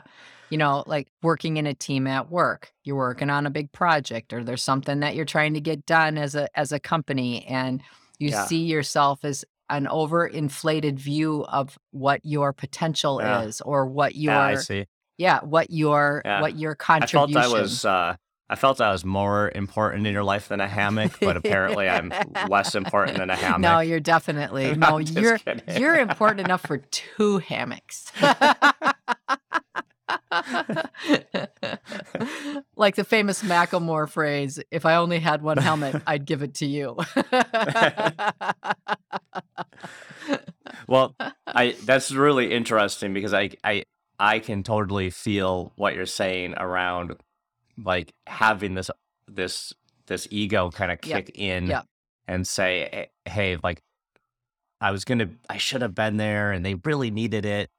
you 0.50 0.58
know, 0.58 0.84
like 0.88 1.08
working 1.22 1.58
in 1.58 1.68
a 1.68 1.76
team 1.76 2.08
at 2.08 2.32
work. 2.32 2.72
You're 2.84 2.96
working 2.96 3.30
on 3.30 3.46
a 3.46 3.52
big 3.52 3.72
project 3.72 4.34
or 4.34 4.44
there's 4.44 4.64
something 4.64 5.00
that 5.02 5.16
you're 5.16 5.26
trying 5.26 5.54
to 5.54 5.62
get 5.62 5.86
done 5.86 6.18
as 6.18 6.34
a 6.34 6.48
as 6.58 6.72
a 6.72 6.80
company 6.80 7.46
and 7.46 7.84
you 8.18 8.30
Yeah. 8.30 8.46
see 8.46 8.64
yourself 8.64 9.24
as 9.24 9.46
an 9.70 9.86
overinflated 9.86 10.98
view 10.98 11.46
of 11.46 11.78
what 11.92 12.20
your 12.24 12.52
potential 12.54 13.22
Yeah. 13.22 13.42
is 13.44 13.62
or 13.62 13.86
what 13.86 14.16
your 14.16 14.34
Yeah, 14.34 14.42
I 14.42 14.56
see. 14.56 14.88
yeah, 15.20 15.40
what 15.42 15.70
your 15.70 16.24
Yeah. 16.26 16.42
what 16.42 16.58
your 16.58 16.76
I 16.90 17.00
felt 17.06 17.12
contribution. 17.12 17.42
I 17.44 17.48
was 17.48 17.86
uh, 17.86 18.16
I 18.52 18.56
felt 18.56 18.82
I 18.82 18.92
was 18.92 19.06
more 19.06 19.52
important 19.54 20.08
in 20.08 20.14
your 20.14 20.24
life 20.24 20.48
than 20.48 20.60
a 20.60 20.68
hammock, 20.68 21.20
but 21.22 21.38
apparently 21.38 21.88
I'm 21.88 22.12
less 22.50 22.74
important 22.74 23.20
than 23.20 23.30
a 23.30 23.36
hammock. 23.36 23.60
No, 23.60 23.80
you're 23.80 24.00
definitely 24.00 24.76
no, 24.78 24.98
you're 24.98 25.38
kidding. 25.38 25.80
you're 25.80 26.00
important 26.00 26.40
enough 26.42 26.62
for 26.62 26.78
two 26.78 27.38
hammocks. 27.38 28.12
like 32.76 32.96
the 32.96 33.04
famous 33.04 33.44
Macklemore 33.44 34.10
phrase, 34.10 34.60
if 34.72 34.84
I 34.84 34.96
only 34.96 35.20
had 35.20 35.44
one 35.44 35.58
helmet, 35.58 36.02
I'd 36.08 36.26
give 36.26 36.42
it 36.42 36.56
to 36.56 36.66
you. 36.66 36.98
well, 40.88 41.16
I 41.46 41.76
that's 41.84 42.12
really 42.12 42.52
interesting 42.52 43.14
because 43.14 43.36
I 43.36 43.52
I 43.64 43.84
I 44.20 44.40
can 44.40 44.64
totally 44.64 45.12
feel 45.12 45.72
what 45.76 45.94
you're 45.94 46.08
saying 46.08 46.56
around 46.58 47.16
like 47.84 48.14
having 48.28 48.76
this 48.76 48.90
this 49.28 49.74
this 50.08 50.28
ego 50.32 50.72
kind 50.72 50.92
of 50.92 51.02
kick 51.02 51.32
in 51.36 51.68
and 52.28 52.48
say, 52.48 52.84
"Eh, 52.92 53.06
hey, 53.30 53.58
like 53.64 53.82
I 54.82 54.92
was 54.92 55.06
gonna, 55.06 55.30
I 55.50 55.58
should 55.58 55.82
have 55.82 55.96
been 55.96 56.18
there, 56.18 56.52
and 56.52 56.66
they 56.66 56.76
really 56.76 57.12
needed 57.12 57.46
it, 57.46 57.70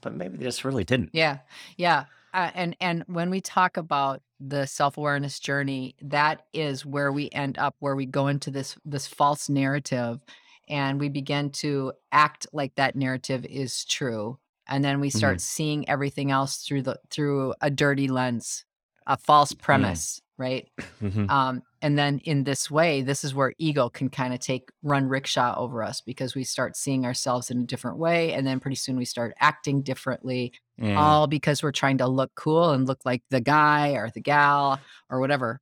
but 0.00 0.14
maybe 0.14 0.38
they 0.38 0.44
just 0.44 0.64
really 0.64 0.84
didn't. 0.84 1.10
Yeah, 1.12 1.38
yeah. 1.76 2.04
Uh, 2.34 2.50
and 2.54 2.76
and 2.80 3.04
when 3.06 3.30
we 3.30 3.40
talk 3.40 3.76
about 3.76 4.22
the 4.40 4.66
self 4.66 4.96
awareness 4.96 5.38
journey, 5.40 5.96
that 6.02 6.46
is 6.52 6.86
where 6.86 7.12
we 7.12 7.30
end 7.30 7.58
up, 7.58 7.74
where 7.80 7.96
we 7.96 8.06
go 8.06 8.28
into 8.28 8.50
this 8.50 8.76
this 8.84 9.06
false 9.06 9.48
narrative, 9.48 10.24
and 10.68 11.00
we 11.00 11.08
begin 11.08 11.50
to 11.50 11.92
act 12.12 12.46
like 12.52 12.74
that 12.76 12.96
narrative 12.96 13.44
is 13.44 13.84
true, 13.84 14.38
and 14.66 14.84
then 14.84 15.00
we 15.00 15.10
start 15.10 15.40
seeing 15.40 15.88
everything 15.88 16.30
else 16.30 16.58
through 16.58 16.82
the 16.82 16.98
through 17.10 17.54
a 17.60 17.70
dirty 17.70 18.08
lens, 18.08 18.64
a 19.08 19.16
false 19.16 19.52
premise, 19.52 20.20
right? 20.36 20.68
Mhm. 21.02 21.28
Um, 21.30 21.62
and 21.82 21.98
then 21.98 22.20
in 22.24 22.44
this 22.44 22.70
way, 22.70 23.02
this 23.02 23.24
is 23.24 23.34
where 23.34 23.54
ego 23.58 23.88
can 23.88 24.08
kind 24.10 24.32
of 24.34 24.40
take 24.40 24.68
run 24.82 25.08
rickshaw 25.08 25.54
over 25.56 25.82
us 25.82 26.00
because 26.00 26.34
we 26.34 26.44
start 26.44 26.76
seeing 26.76 27.04
ourselves 27.04 27.50
in 27.50 27.60
a 27.60 27.64
different 27.64 27.98
way, 27.98 28.32
and 28.34 28.46
then 28.46 28.60
pretty 28.60 28.76
soon 28.76 28.96
we 28.96 29.04
start 29.04 29.34
acting 29.40 29.82
differently 29.82 30.52
Mm. 30.80 30.96
all 30.96 31.26
because 31.26 31.60
we're 31.60 31.72
trying 31.72 31.98
to 31.98 32.06
look 32.06 32.30
cool 32.36 32.70
and 32.70 32.86
look 32.86 33.00
like 33.04 33.22
the 33.30 33.40
guy 33.40 33.90
or 33.94 34.10
the 34.10 34.20
gal 34.20 34.78
or 35.10 35.18
whatever 35.18 35.60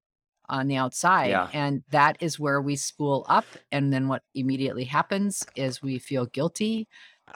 on 0.48 0.68
the 0.68 0.76
outside. 0.76 1.30
Yeah. 1.30 1.48
And 1.54 1.82
that 1.90 2.18
is 2.20 2.38
where 2.38 2.60
we 2.60 2.76
spool 2.76 3.24
up. 3.28 3.46
And 3.72 3.92
then 3.92 4.08
what 4.08 4.22
immediately 4.34 4.84
happens 4.84 5.42
is 5.56 5.80
we 5.82 5.98
feel 5.98 6.26
guilty 6.26 6.86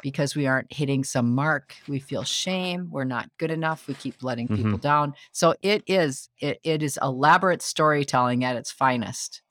because 0.02 0.34
we 0.34 0.46
aren't 0.46 0.72
hitting 0.72 1.04
some 1.04 1.34
mark. 1.34 1.74
We 1.88 1.98
feel 1.98 2.24
shame. 2.24 2.88
We're 2.90 3.04
not 3.04 3.28
good 3.38 3.50
enough. 3.50 3.86
We 3.86 3.94
keep 3.94 4.22
letting 4.22 4.48
people 4.48 4.78
down. 4.78 5.14
So 5.32 5.54
it 5.62 5.82
is 5.86 6.28
it, 6.38 6.60
it 6.62 6.82
is 6.82 6.98
elaborate 7.02 7.62
storytelling 7.62 8.44
at 8.44 8.56
its 8.56 8.70
finest. 8.70 9.42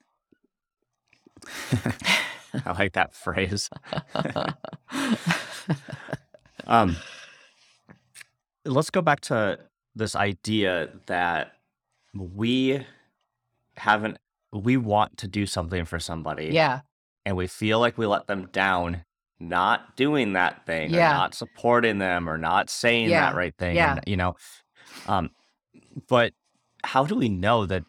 I 2.66 2.72
like 2.72 2.94
that 2.94 3.14
phrase. 3.14 3.70
Um, 6.70 6.98
let's 8.64 8.92
go 8.92 9.02
back 9.02 9.22
to 9.22 9.60
this 9.96 10.16
idea 10.16 10.90
that 11.08 11.54
we 12.16 12.86
haven't, 13.76 14.20
we 14.54 14.78
want 14.78 15.18
to 15.18 15.28
do 15.28 15.48
something 15.48 15.84
for 15.86 16.00
somebody, 16.00 16.50
yeah. 16.52 16.82
and 17.26 17.36
we 17.36 17.48
feel 17.48 17.80
like 17.80 17.98
we 17.98 18.06
let 18.06 18.28
them 18.28 18.50
down 18.52 19.04
not 19.40 19.96
doing 19.96 20.34
that 20.34 20.66
thing, 20.66 20.92
Yeah. 20.92 21.12
or 21.12 21.14
not 21.16 21.34
supporting 21.34 21.98
them, 22.00 22.30
or 22.30 22.38
not 22.38 22.70
saying 22.70 23.10
Yeah. 23.10 23.28
that 23.30 23.36
right 23.36 23.56
thing, 23.58 23.76
Yeah. 23.76 24.00
you 24.06 24.18
know. 24.18 24.36
Um, 25.08 25.30
but 26.08 26.34
how 26.84 27.06
do 27.06 27.16
we 27.16 27.30
know 27.30 27.66
that? 27.66 27.84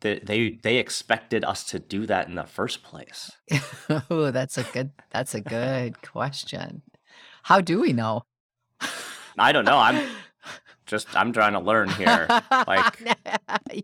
that 0.00 0.26
They 0.26 0.58
they 0.62 0.76
expected 0.76 1.44
us 1.44 1.64
to 1.64 1.78
do 1.78 2.04
that 2.06 2.28
in 2.28 2.34
the 2.34 2.44
first 2.44 2.82
place. 2.82 3.32
oh, 4.10 4.30
that's 4.30 4.58
a 4.58 4.62
good 4.64 4.90
that's 5.10 5.34
a 5.34 5.40
good 5.40 6.02
question. 6.02 6.82
How 7.44 7.60
do 7.60 7.80
we 7.80 7.92
know? 7.92 8.24
I 9.38 9.50
don't 9.52 9.64
know. 9.64 9.78
I'm 9.78 10.06
just 10.86 11.14
I'm 11.16 11.32
trying 11.32 11.54
to 11.54 11.60
learn 11.60 11.88
here. 12.00 12.26
Like 12.66 13.02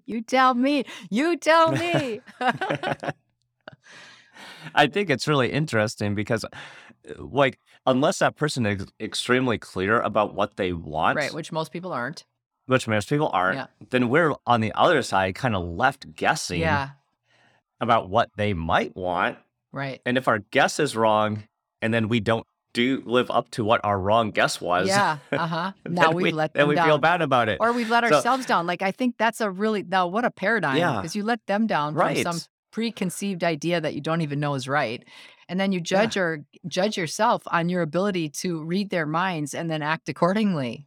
you 0.05 0.21
tell 0.21 0.52
me. 0.55 0.85
You 1.11 1.37
tell 1.38 1.73
me. 1.73 2.21
I 4.75 4.87
think 4.87 5.11
it's 5.11 5.26
really 5.26 5.50
interesting 5.50 6.14
because, 6.14 6.45
like, 7.19 7.59
unless 7.87 8.19
that 8.19 8.37
person 8.37 8.66
is 8.66 8.87
extremely 9.00 9.59
clear 9.59 10.00
about 10.00 10.35
what 10.35 10.57
they 10.57 10.73
want, 10.73 11.16
right, 11.16 11.33
which 11.35 11.52
most 11.52 11.73
people 11.73 11.92
aren't. 11.92 12.25
which 12.66 12.87
most 12.88 13.09
people 13.09 13.30
aren't, 13.33 13.57
Yeah. 13.59 13.66
then 13.90 14.09
we're 14.09 14.35
on 14.47 14.61
the 14.61 14.73
other 14.75 15.02
side, 15.02 15.35
kind 15.35 15.54
of 15.57 15.64
left 15.64 16.14
guessing 16.14 16.61
Yeah, 16.61 16.90
about 17.80 18.09
what 18.09 18.30
they 18.37 18.52
might 18.54 18.95
want. 18.97 19.38
right. 19.73 20.00
And 20.04 20.19
if 20.19 20.28
our 20.28 20.38
guess 20.38 20.78
is 20.80 20.95
wrong, 20.97 21.45
and 21.83 21.92
then 21.95 22.09
we 22.09 22.21
don't 22.21 22.47
do 22.73 23.02
live 23.04 23.30
up 23.33 23.50
to 23.50 23.64
what 23.64 23.80
our 23.85 23.99
wrong 23.99 24.30
guess 24.30 24.61
was, 24.61 24.87
Yeah, 24.87 25.19
uh-huh. 25.33 25.73
Now 25.88 26.12
we, 26.12 26.25
we, 26.25 26.30
let 26.30 26.52
them 26.54 26.69
we 26.69 26.76
down. 26.76 26.87
feel 26.87 26.99
bad 26.99 27.23
about 27.23 27.49
it. 27.49 27.59
Or 27.61 27.73
we've 27.73 27.90
let 27.90 28.07
So- 28.09 28.14
ourselves 28.16 28.47
down. 28.47 28.66
Like 28.66 28.83
I 28.83 28.92
think 28.92 29.16
that's 29.19 29.40
a 29.40 29.50
really 29.50 29.83
now 29.83 30.07
what 30.07 30.25
a 30.25 30.30
paradigm. 30.30 30.76
Yeah. 30.76 30.97
Because 30.97 31.16
you 31.16 31.25
let 31.25 31.45
them 31.47 31.66
down 31.66 31.95
from 31.95 32.14
some 32.16 32.38
preconceived 32.71 33.42
idea 33.42 33.80
that 33.80 33.95
you 33.95 34.00
don't 34.00 34.21
even 34.21 34.38
know 34.38 34.54
is 34.54 34.69
right. 34.69 35.02
And 35.50 35.59
then 35.59 35.73
you 35.73 35.80
judge 35.80 36.16
or 36.16 36.45
judge 36.69 36.97
yourself 36.97 37.42
on 37.49 37.69
your 37.69 37.83
ability 37.83 38.28
to 38.28 38.62
read 38.62 38.88
their 38.90 39.04
minds 39.04 39.52
and 39.52 39.69
then 39.69 39.83
act 39.83 40.09
accordingly. 40.09 40.87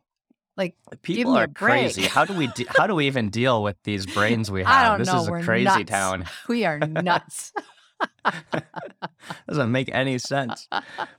Like 0.56 0.76
People 1.02 1.36
are 1.36 1.48
crazy. 1.50 2.04
How 2.04 2.24
do 2.24 2.34
we 2.34 2.48
de- 2.48 2.68
how 2.78 2.88
do 2.88 2.96
we 2.96 3.08
even 3.08 3.30
deal 3.30 3.62
with 3.62 3.76
these 3.84 4.06
brains 4.06 4.50
we 4.50 4.64
have? 4.74 5.00
This 5.00 5.08
know. 5.10 5.22
is 5.22 5.28
a 5.28 5.32
we're 5.32 5.44
crazy 5.44 5.66
nuts. 5.66 5.92
town. 5.92 6.26
We 6.48 6.64
are 6.64 6.80
nuts. 6.80 7.52
Doesn't 9.48 9.72
make 9.72 9.90
any 9.94 10.18
sense. 10.18 10.68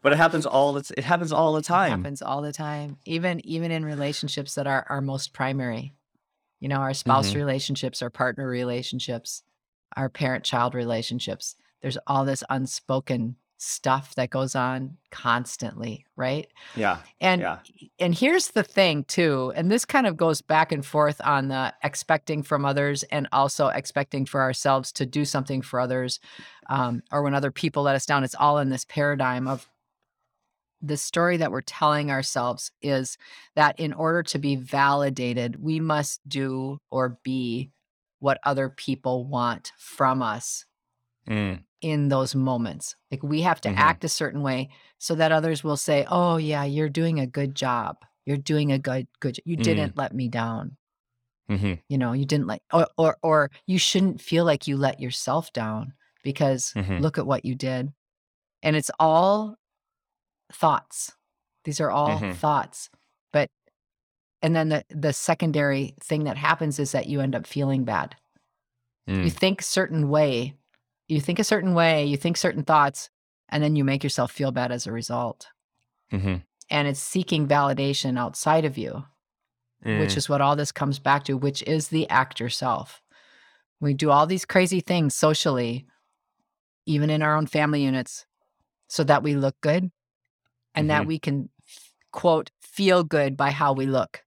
But 0.02 0.12
it 0.12 0.16
happens 0.16 0.46
all 0.46 0.72
the 0.72 0.90
it 0.96 1.04
happens 1.04 1.32
all 1.32 1.52
the 1.52 1.58
It 1.60 1.64
time. 1.64 1.90
happens 2.02 2.22
all 2.22 2.42
the 2.42 2.52
time. 2.52 2.96
Even 3.04 3.44
even 3.46 3.70
in 3.70 3.84
relationships 3.84 4.54
that 4.54 4.66
are 4.66 4.86
our 4.88 5.00
most 5.00 5.32
primary. 5.32 5.92
You 6.60 6.68
know, 6.68 6.76
our 6.76 6.94
spouse 6.94 7.32
Mhm. 7.32 7.36
relationships, 7.36 8.00
our 8.00 8.10
partner 8.10 8.46
relationships, 8.46 9.42
our 9.96 10.08
parent-child 10.08 10.74
relationships. 10.74 11.56
There's 11.84 11.98
all 12.06 12.24
this 12.24 12.42
unspoken 12.48 13.36
stuff 13.58 14.14
that 14.14 14.30
goes 14.30 14.56
on 14.56 14.96
constantly, 15.10 16.06
right? 16.16 16.48
Yeah. 16.74 17.00
And 17.20 17.42
Yeah. 17.42 17.58
and 17.98 18.14
here's 18.14 18.52
the 18.52 18.62
thing 18.62 19.04
too, 19.04 19.52
and 19.54 19.70
this 19.70 19.84
kind 19.84 20.06
of 20.06 20.16
goes 20.16 20.40
back 20.40 20.72
and 20.72 20.84
forth 20.84 21.20
on 21.22 21.48
the 21.48 21.74
expecting 21.82 22.42
from 22.42 22.64
others 22.64 23.02
and 23.02 23.28
also 23.32 23.66
expecting 23.68 24.24
for 24.24 24.40
ourselves 24.40 24.92
to 24.92 25.04
do 25.04 25.26
something 25.26 25.60
for 25.60 25.78
others, 25.78 26.20
um, 26.70 27.02
or 27.12 27.22
when 27.22 27.34
other 27.34 27.50
people 27.50 27.82
let 27.82 27.96
us 27.96 28.06
down. 28.06 28.24
It's 28.24 28.34
all 28.34 28.56
in 28.56 28.70
this 28.70 28.86
paradigm 28.86 29.46
of 29.46 29.68
the 30.80 30.96
story 30.96 31.36
that 31.36 31.50
we're 31.50 31.60
telling 31.60 32.10
ourselves 32.10 32.70
is 32.80 33.18
that 33.56 33.78
in 33.78 33.92
order 33.92 34.22
to 34.22 34.38
be 34.38 34.56
validated, 34.56 35.62
we 35.62 35.80
must 35.80 36.26
do 36.26 36.78
or 36.90 37.18
be 37.22 37.72
what 38.20 38.40
other 38.42 38.70
people 38.70 39.26
want 39.26 39.72
from 39.76 40.22
us 40.22 40.64
Mm, 41.28 41.64
in 41.80 42.08
those 42.08 42.34
moments. 42.34 42.96
Like 43.10 43.22
we 43.22 43.42
have 43.42 43.60
to 43.62 43.68
Mhm. 43.68 43.78
act 43.78 44.04
a 44.04 44.08
certain 44.08 44.42
way 44.42 44.70
so 44.98 45.14
that 45.16 45.32
others 45.32 45.62
will 45.64 45.76
say, 45.76 46.06
"Oh 46.10 46.36
yeah, 46.36 46.64
you're 46.64 46.88
doing 46.88 47.20
a 47.20 47.26
good 47.26 47.54
job. 47.54 47.98
You're 48.26 48.38
doing 48.38 48.72
a 48.72 48.78
good 48.78 49.06
good. 49.20 49.38
You 49.44 49.56
Mm. 49.56 49.62
didn't 49.64 49.96
let 49.96 50.14
me 50.14 50.28
down. 50.28 50.76
mhm, 51.48 51.74
You 51.88 51.98
know, 51.98 52.12
you 52.12 52.24
didn't 52.24 52.46
let 52.46 52.62
or 52.72 52.86
or 52.96 53.16
or 53.22 53.50
you 53.66 53.78
shouldn't 53.78 54.20
feel 54.20 54.44
like 54.44 54.66
you 54.66 54.76
let 54.76 55.00
yourself 55.00 55.52
down 55.52 55.92
because 56.22 56.74
Mhm. 56.74 57.02
look 57.02 57.18
at 57.18 57.26
what 57.26 57.44
you 57.44 57.54
did." 57.54 57.92
And 58.62 58.76
it's 58.76 58.90
all 59.00 59.56
thoughts. 60.52 61.12
These 61.64 61.80
are 61.80 61.90
all 61.90 62.18
Mhm. 62.18 62.32
thoughts. 62.32 62.90
But 63.32 63.50
and 64.42 64.56
then 64.56 64.68
the 64.70 64.84
the 64.90 65.12
secondary 65.12 65.94
thing 66.00 66.24
that 66.24 66.36
happens 66.38 66.78
is 66.78 66.92
that 66.92 67.08
you 67.08 67.20
end 67.20 67.34
up 67.36 67.46
feeling 67.46 67.84
bad 67.84 68.16
you 69.22 69.30
mm, 69.30 69.30
think 69.30 69.62
certain 69.62 70.08
way 70.08 70.54
you 71.08 71.20
think 71.20 71.38
a 71.38 71.44
certain 71.44 71.74
way 71.74 72.04
you 72.04 72.16
think 72.16 72.36
certain 72.36 72.62
thoughts 72.64 73.10
and 73.48 73.62
then 73.62 73.76
you 73.76 73.84
make 73.84 74.02
yourself 74.02 74.32
feel 74.32 74.52
bad 74.52 74.72
as 74.72 74.86
a 74.86 74.92
result 74.92 75.48
mhm, 76.12 76.42
and 76.70 76.88
it's 76.88 77.00
seeking 77.00 77.46
validation 77.46 78.18
outside 78.18 78.64
of 78.64 78.78
you 78.78 79.04
which 79.82 80.10
mm. 80.12 80.16
is 80.16 80.28
what 80.28 80.40
all 80.40 80.56
this 80.56 80.72
comes 80.72 80.98
back 80.98 81.24
to 81.24 81.36
which 81.36 81.62
is 81.64 81.88
the 81.88 82.08
actor 82.08 82.48
self 82.48 83.02
we 83.80 83.92
do 83.92 84.10
all 84.10 84.26
these 84.26 84.44
crazy 84.44 84.80
things 84.80 85.14
socially 85.14 85.86
even 86.86 87.10
in 87.10 87.22
our 87.22 87.36
own 87.36 87.46
family 87.46 87.82
units 87.82 88.26
so 88.88 89.04
that 89.04 89.22
we 89.22 89.34
look 89.34 89.56
good 89.60 89.90
and 90.74 90.90
that 90.90 91.02
Mhm. 91.02 91.06
we 91.06 91.18
can 91.18 91.48
quote 92.12 92.50
feel 92.60 93.04
good 93.04 93.36
by 93.36 93.50
how 93.50 93.72
we 93.72 93.86
look 93.86 94.24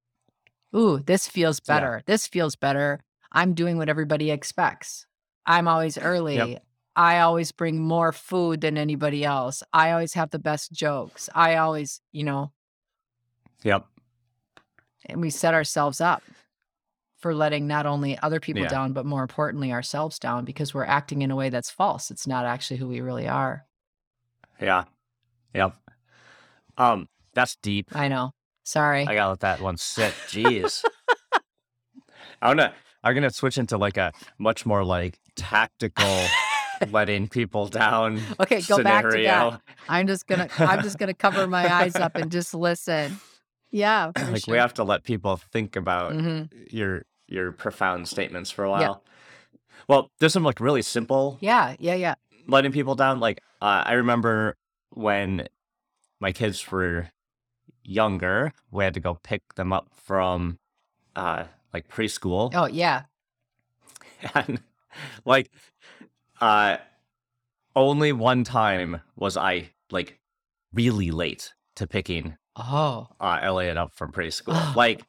ooh, 0.75 0.99
this 0.99 1.27
feels 1.27 1.59
better. 1.59 1.97
Yeah. 1.97 2.03
This 2.05 2.27
feels 2.27 2.55
better. 2.55 3.03
I'm 3.31 3.53
doing 3.53 3.77
what 3.77 3.89
everybody 3.89 4.31
expects. 4.31 5.05
I'm 5.45 5.67
always 5.67 5.97
early. 5.97 6.35
Yep. 6.35 6.63
I 6.97 7.19
always 7.19 7.51
bring 7.51 7.79
more 7.79 8.11
food 8.11 8.61
than 8.61 8.75
anybody 8.75 9.23
else. 9.23 9.61
I 9.71 9.91
always 9.91 10.15
have 10.15 10.31
the 10.31 10.39
best 10.39 10.71
jokes. 10.71 11.29
I 11.35 11.57
always, 11.57 12.01
you 12.11 12.23
know. 12.23 12.51
Yep. 13.63 13.85
And 15.05 15.21
we 15.21 15.29
set 15.29 15.53
ourselves 15.53 16.01
up 16.01 16.23
for 17.19 17.35
letting 17.35 17.67
not 17.67 17.85
only 17.85 18.17
other 18.19 18.39
people 18.39 18.63
yeah. 18.63 18.67
down, 18.67 18.93
but 18.93 19.05
more 19.05 19.21
importantly, 19.21 19.71
ourselves 19.71 20.17
down 20.17 20.43
because 20.43 20.73
we're 20.73 20.85
acting 20.85 21.21
in 21.21 21.29
a 21.29 21.35
way 21.35 21.49
that's 21.49 21.69
false. 21.69 22.09
It's 22.09 22.25
not 22.25 22.45
actually 22.45 22.77
who 22.77 22.87
we 22.87 22.99
really 23.01 23.27
are. 23.27 23.65
Yeah. 24.59 24.85
Yep. 25.53 25.75
Um, 26.79 27.09
that's 27.35 27.57
deep. 27.57 27.95
I 27.95 28.07
know. 28.07 28.31
Sorry. 28.63 29.05
I 29.05 29.13
gotta 29.13 29.29
let 29.29 29.39
that 29.41 29.61
one 29.61 29.77
sit. 29.77 30.13
Jeez. 30.27 30.83
I 32.41 32.47
wanna 32.47 32.73
I'm 33.03 33.13
gonna 33.13 33.29
switch 33.29 33.59
into 33.59 33.77
like 33.77 33.97
a 33.97 34.13
much 34.39 34.65
more 34.65 34.83
like 34.83 35.19
tactical 35.35 36.25
letting 36.89 37.27
people 37.27 37.67
down. 37.67 38.21
Okay, 38.39 38.61
go 38.61 38.77
scenario. 38.77 38.81
back 38.83 39.03
to 39.11 39.21
that. 39.23 39.61
I'm 39.89 40.07
just 40.07 40.27
gonna 40.27 40.47
I'm 40.57 40.81
just 40.83 40.97
gonna 40.97 41.13
cover 41.13 41.47
my 41.47 41.71
eyes 41.73 41.95
up 41.95 42.15
and 42.15 42.31
just 42.31 42.53
listen. 42.53 43.19
Yeah. 43.71 44.11
like 44.31 44.45
sure. 44.45 44.53
we 44.53 44.57
have 44.57 44.73
to 44.75 44.83
let 44.83 45.03
people 45.03 45.37
think 45.37 45.75
about 45.75 46.13
mm-hmm. 46.13 46.43
your 46.69 47.03
your 47.27 47.51
profound 47.51 48.07
statements 48.07 48.51
for 48.51 48.63
a 48.63 48.69
while. 48.69 48.81
Yeah. 48.81 49.11
Well, 49.87 50.11
there's 50.19 50.33
some 50.33 50.43
like 50.43 50.59
really 50.59 50.81
simple. 50.81 51.37
Yeah, 51.41 51.75
yeah, 51.79 51.95
yeah. 51.95 52.15
Letting 52.47 52.71
people 52.71 52.95
down. 52.95 53.19
Like 53.19 53.41
uh, 53.61 53.83
I 53.85 53.93
remember 53.93 54.55
when 54.91 55.47
my 56.19 56.31
kids 56.31 56.69
were 56.71 57.09
younger, 57.83 58.53
we 58.71 58.83
had 58.83 58.93
to 58.95 58.99
go 58.99 59.15
pick 59.23 59.55
them 59.55 59.71
up 59.73 59.89
from 59.93 60.59
uh 61.15 61.45
like 61.73 61.87
preschool. 61.87 62.51
Oh 62.53 62.67
yeah. 62.67 63.03
And 64.33 64.63
like 65.25 65.51
uh 66.41 66.77
only 67.75 68.11
one 68.11 68.43
time 68.43 69.01
was 69.15 69.37
I 69.37 69.69
like 69.91 70.19
really 70.73 71.11
late 71.11 71.53
to 71.75 71.87
picking 71.87 72.37
oh 72.55 73.07
uh 73.19 73.39
Elliot 73.41 73.77
up 73.77 73.93
from 73.95 74.11
preschool. 74.11 74.75
like 74.75 75.01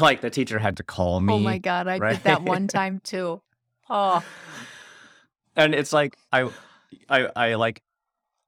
like 0.00 0.20
the 0.20 0.30
teacher 0.30 0.58
had 0.58 0.78
to 0.78 0.82
call 0.82 1.20
me. 1.20 1.34
Oh 1.34 1.38
my 1.38 1.58
god, 1.58 1.86
I 1.86 1.98
right? 1.98 2.14
did 2.14 2.24
that 2.24 2.42
one 2.42 2.66
time 2.68 3.00
too. 3.02 3.42
Oh. 3.94 4.24
And 5.54 5.74
it's 5.74 5.92
like 5.92 6.16
I 6.32 6.48
I 7.10 7.28
I 7.36 7.54
like 7.56 7.82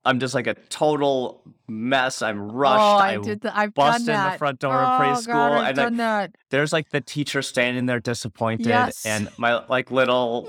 I'm 0.07 0.21
just 0.21 0.35
like 0.35 0.47
a 0.47 0.55
total 0.55 1.43
mess. 1.67 2.23
I'm 2.23 2.53
rushed. 2.53 2.81
Oh, 2.81 2.97
I, 2.97 3.15
I 3.15 3.17
did 3.19 3.41
the, 3.43 3.57
I've 3.57 3.75
bust 3.75 4.07
done 4.07 4.27
in 4.27 4.33
the 4.33 4.39
front 4.39 4.61
door 4.61 4.75
oh, 4.75 4.85
of 4.85 5.01
preschool, 5.01 5.27
God, 5.27 5.53
I've 5.53 5.69
and 5.69 5.77
done 5.77 5.97
that. 5.97 6.37
there's 6.51 6.73
like 6.73 6.91
the 6.91 7.01
teacher 7.01 7.43
standing 7.43 7.87
there 7.87 8.01
disappointed, 8.01 8.67
yes. 8.67 9.05
and 9.05 9.29
my 9.39 9.65
like 9.67 9.91
little, 9.91 10.49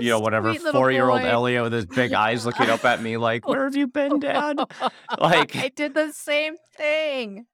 you 0.00 0.10
know, 0.10 0.20
whatever 0.20 0.54
four 0.54 0.90
year 0.90 1.08
old 1.08 1.22
Elliot 1.22 1.62
with 1.62 1.72
his 1.72 1.86
big 1.86 2.12
eyes 2.12 2.44
looking 2.46 2.68
up 2.68 2.84
at 2.84 3.02
me, 3.02 3.16
like, 3.16 3.46
"Where 3.46 3.64
have 3.64 3.76
you 3.76 3.86
been, 3.86 4.18
Dad?" 4.20 4.58
like 5.18 5.56
I 5.56 5.68
did 5.68 5.94
the 5.94 6.12
same 6.12 6.56
thing. 6.76 7.46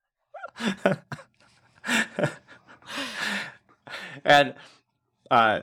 and 4.25 4.55
uh, 5.31 5.61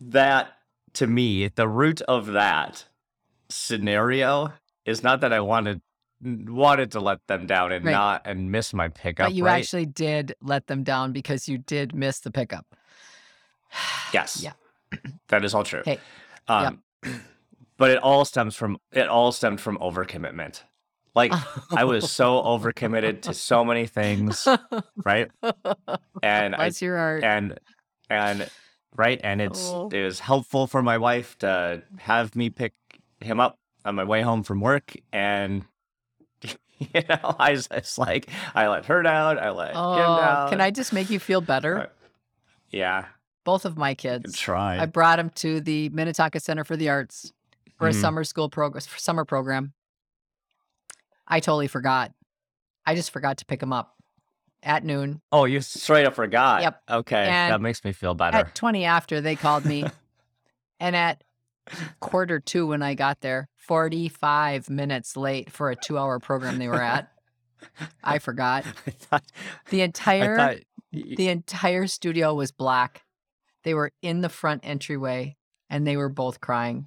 that 0.00 0.52
to 0.94 1.06
me, 1.06 1.48
the 1.48 1.68
root 1.68 2.00
of 2.02 2.26
that 2.28 2.86
scenario 3.48 4.52
is 4.84 5.02
not 5.02 5.20
that 5.20 5.32
I 5.32 5.40
wanted 5.40 5.80
wanted 6.22 6.92
to 6.92 7.00
let 7.00 7.26
them 7.26 7.46
down 7.46 7.72
and 7.72 7.84
right. 7.84 7.92
not 7.92 8.22
and 8.24 8.52
miss 8.52 8.74
my 8.74 8.88
pickup. 8.88 9.28
But 9.28 9.34
you 9.34 9.44
right? 9.44 9.60
actually 9.60 9.86
did 9.86 10.34
let 10.42 10.66
them 10.66 10.82
down 10.82 11.12
because 11.12 11.48
you 11.48 11.58
did 11.58 11.94
miss 11.94 12.20
the 12.20 12.30
pickup. 12.30 12.66
yes. 14.12 14.42
Yeah. 14.42 14.52
That 15.28 15.44
is 15.44 15.54
all 15.54 15.64
true. 15.64 15.82
Hey. 15.84 15.98
Um, 16.48 16.82
yep. 17.04 17.14
but 17.76 17.90
it 17.90 17.98
all 17.98 18.24
stems 18.24 18.56
from 18.56 18.78
it 18.92 19.08
all 19.08 19.32
stemmed 19.32 19.60
from 19.60 19.78
overcommitment. 19.78 20.62
Like 21.14 21.32
I 21.70 21.84
was 21.84 22.10
so 22.10 22.42
overcommitted 22.44 23.22
to 23.22 23.34
so 23.34 23.64
many 23.64 23.86
things, 23.86 24.46
right? 25.04 25.30
And 26.22 26.54
Bless 26.54 26.82
I, 26.82 26.86
your 26.86 26.96
heart. 26.96 27.24
And 27.24 27.58
and 28.08 28.50
right, 28.96 29.20
and 29.22 29.40
it's 29.40 29.70
oh. 29.70 29.88
it 29.92 30.02
was 30.02 30.20
helpful 30.20 30.66
for 30.66 30.82
my 30.82 30.98
wife 30.98 31.36
to 31.38 31.82
have 31.98 32.36
me 32.36 32.50
pick 32.50 32.74
him 33.20 33.40
up 33.40 33.58
on 33.84 33.94
my 33.94 34.04
way 34.04 34.22
home 34.22 34.42
from 34.42 34.60
work, 34.60 34.94
and 35.12 35.64
you 36.42 37.02
know, 37.08 37.36
I 37.38 37.54
just 37.54 37.98
like 37.98 38.28
I 38.54 38.68
let 38.68 38.86
her 38.86 39.02
down, 39.02 39.38
I 39.38 39.50
let 39.50 39.72
oh, 39.74 39.92
him 39.94 40.24
down. 40.24 40.48
Can 40.50 40.60
I 40.60 40.70
just 40.70 40.92
make 40.92 41.10
you 41.10 41.18
feel 41.18 41.40
better? 41.40 41.78
Uh, 41.78 41.86
yeah. 42.70 43.06
Both 43.44 43.64
of 43.64 43.76
my 43.76 43.94
kids. 43.94 44.38
Try. 44.38 44.78
I 44.78 44.86
brought 44.86 45.16
them 45.16 45.30
to 45.36 45.60
the 45.60 45.88
Minnetonka 45.90 46.40
Center 46.40 46.64
for 46.64 46.76
the 46.76 46.88
Arts 46.88 47.32
for 47.78 47.88
mm-hmm. 47.88 47.96
a 47.96 48.00
summer 48.00 48.24
school 48.24 48.48
program, 48.48 48.82
summer 48.96 49.24
program. 49.24 49.72
I 51.26 51.40
totally 51.40 51.68
forgot. 51.68 52.12
I 52.84 52.94
just 52.94 53.10
forgot 53.10 53.38
to 53.38 53.44
pick 53.44 53.60
them 53.60 53.72
up 53.72 53.96
at 54.62 54.84
noon. 54.84 55.20
Oh, 55.32 55.44
you 55.44 55.60
straight 55.60 56.06
up 56.06 56.14
forgot. 56.14 56.62
Yep. 56.62 56.82
Okay, 56.90 57.26
and 57.28 57.52
that 57.52 57.60
makes 57.60 57.84
me 57.84 57.92
feel 57.92 58.14
better. 58.14 58.36
At 58.36 58.54
twenty 58.54 58.84
after, 58.84 59.20
they 59.20 59.36
called 59.36 59.64
me, 59.64 59.84
and 60.80 60.96
at 60.96 61.24
quarter 62.00 62.40
two 62.40 62.66
when 62.66 62.82
I 62.82 62.94
got 62.94 63.20
there, 63.20 63.48
45 63.56 64.68
minutes 64.68 65.16
late 65.16 65.50
for 65.52 65.70
a 65.70 65.76
two 65.76 65.96
hour 65.96 66.18
program 66.18 66.58
they 66.58 66.68
were 66.68 66.82
at. 66.82 67.10
I 68.02 68.18
forgot. 68.18 68.64
I 68.86 68.90
thought, 68.90 69.24
the 69.68 69.82
entire 69.82 70.36
thought... 70.36 70.56
the 70.92 71.28
entire 71.28 71.86
studio 71.86 72.34
was 72.34 72.50
black. 72.50 73.04
They 73.62 73.74
were 73.74 73.92
in 74.02 74.20
the 74.20 74.28
front 74.28 74.62
entryway 74.64 75.36
and 75.68 75.86
they 75.86 75.96
were 75.96 76.08
both 76.08 76.40
crying. 76.40 76.86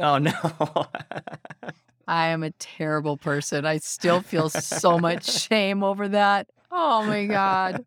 Oh 0.00 0.18
no. 0.18 0.32
I 2.08 2.28
am 2.28 2.42
a 2.42 2.50
terrible 2.52 3.16
person. 3.16 3.66
I 3.66 3.78
still 3.78 4.20
feel 4.20 4.48
so 4.48 4.98
much 4.98 5.28
shame 5.48 5.82
over 5.82 6.08
that. 6.08 6.48
Oh 6.70 7.04
my 7.04 7.26
god. 7.26 7.84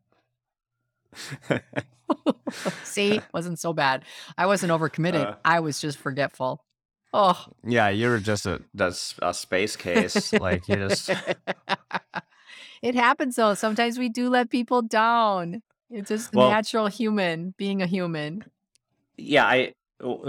See, 2.83 3.21
wasn't 3.33 3.59
so 3.59 3.73
bad. 3.73 4.03
I 4.37 4.45
wasn't 4.45 4.71
overcommitted. 4.71 5.25
Uh, 5.25 5.35
I 5.45 5.59
was 5.59 5.79
just 5.79 5.97
forgetful. 5.97 6.63
Oh, 7.13 7.45
yeah, 7.65 7.89
you 7.89 8.09
were 8.09 8.19
just 8.19 8.45
a 8.45 8.61
that's 8.73 9.15
a 9.21 9.33
space 9.33 9.75
case. 9.75 10.33
like 10.33 10.67
you 10.67 10.75
just. 10.75 11.09
it 12.81 12.95
happens 12.95 13.35
though. 13.35 13.53
Sometimes 13.53 13.97
we 13.97 14.09
do 14.09 14.29
let 14.29 14.49
people 14.49 14.81
down. 14.81 15.61
It's 15.89 16.09
just 16.09 16.33
well, 16.33 16.49
natural 16.49 16.87
human 16.87 17.53
being 17.57 17.81
a 17.81 17.87
human. 17.87 18.45
Yeah, 19.17 19.45
I. 19.45 19.73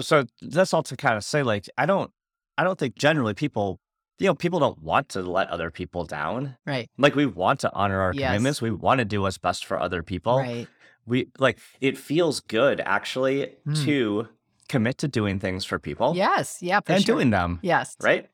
So 0.00 0.24
that's 0.42 0.74
all 0.74 0.82
to 0.84 0.96
kind 0.96 1.16
of 1.16 1.24
say. 1.24 1.42
Like, 1.42 1.68
I 1.78 1.86
don't. 1.86 2.10
I 2.58 2.64
don't 2.64 2.78
think 2.78 2.96
generally 2.96 3.34
people 3.34 3.80
you 4.18 4.26
know, 4.26 4.34
people 4.34 4.58
don't 4.58 4.82
want 4.82 5.08
to 5.10 5.22
let 5.22 5.48
other 5.48 5.70
people 5.70 6.04
down. 6.04 6.56
Right. 6.66 6.90
Like 6.98 7.14
we 7.14 7.24
want 7.24 7.60
to 7.60 7.72
honor 7.72 8.00
our 8.00 8.12
yes. 8.12 8.28
commitments. 8.28 8.60
We 8.60 8.70
want 8.70 8.98
to 8.98 9.06
do 9.06 9.22
what's 9.22 9.38
best 9.38 9.64
for 9.64 9.80
other 9.80 10.02
people. 10.02 10.36
Right 10.36 10.68
we 11.06 11.28
like 11.38 11.58
it 11.80 11.98
feels 11.98 12.40
good 12.40 12.80
actually 12.80 13.52
mm. 13.66 13.84
to 13.84 14.28
commit 14.68 14.98
to 14.98 15.08
doing 15.08 15.38
things 15.38 15.64
for 15.64 15.78
people. 15.78 16.14
Yes, 16.16 16.58
yeah, 16.60 16.80
and 16.86 17.04
sure. 17.04 17.16
doing 17.16 17.30
them. 17.30 17.58
Yes, 17.62 17.96
right. 18.00 18.28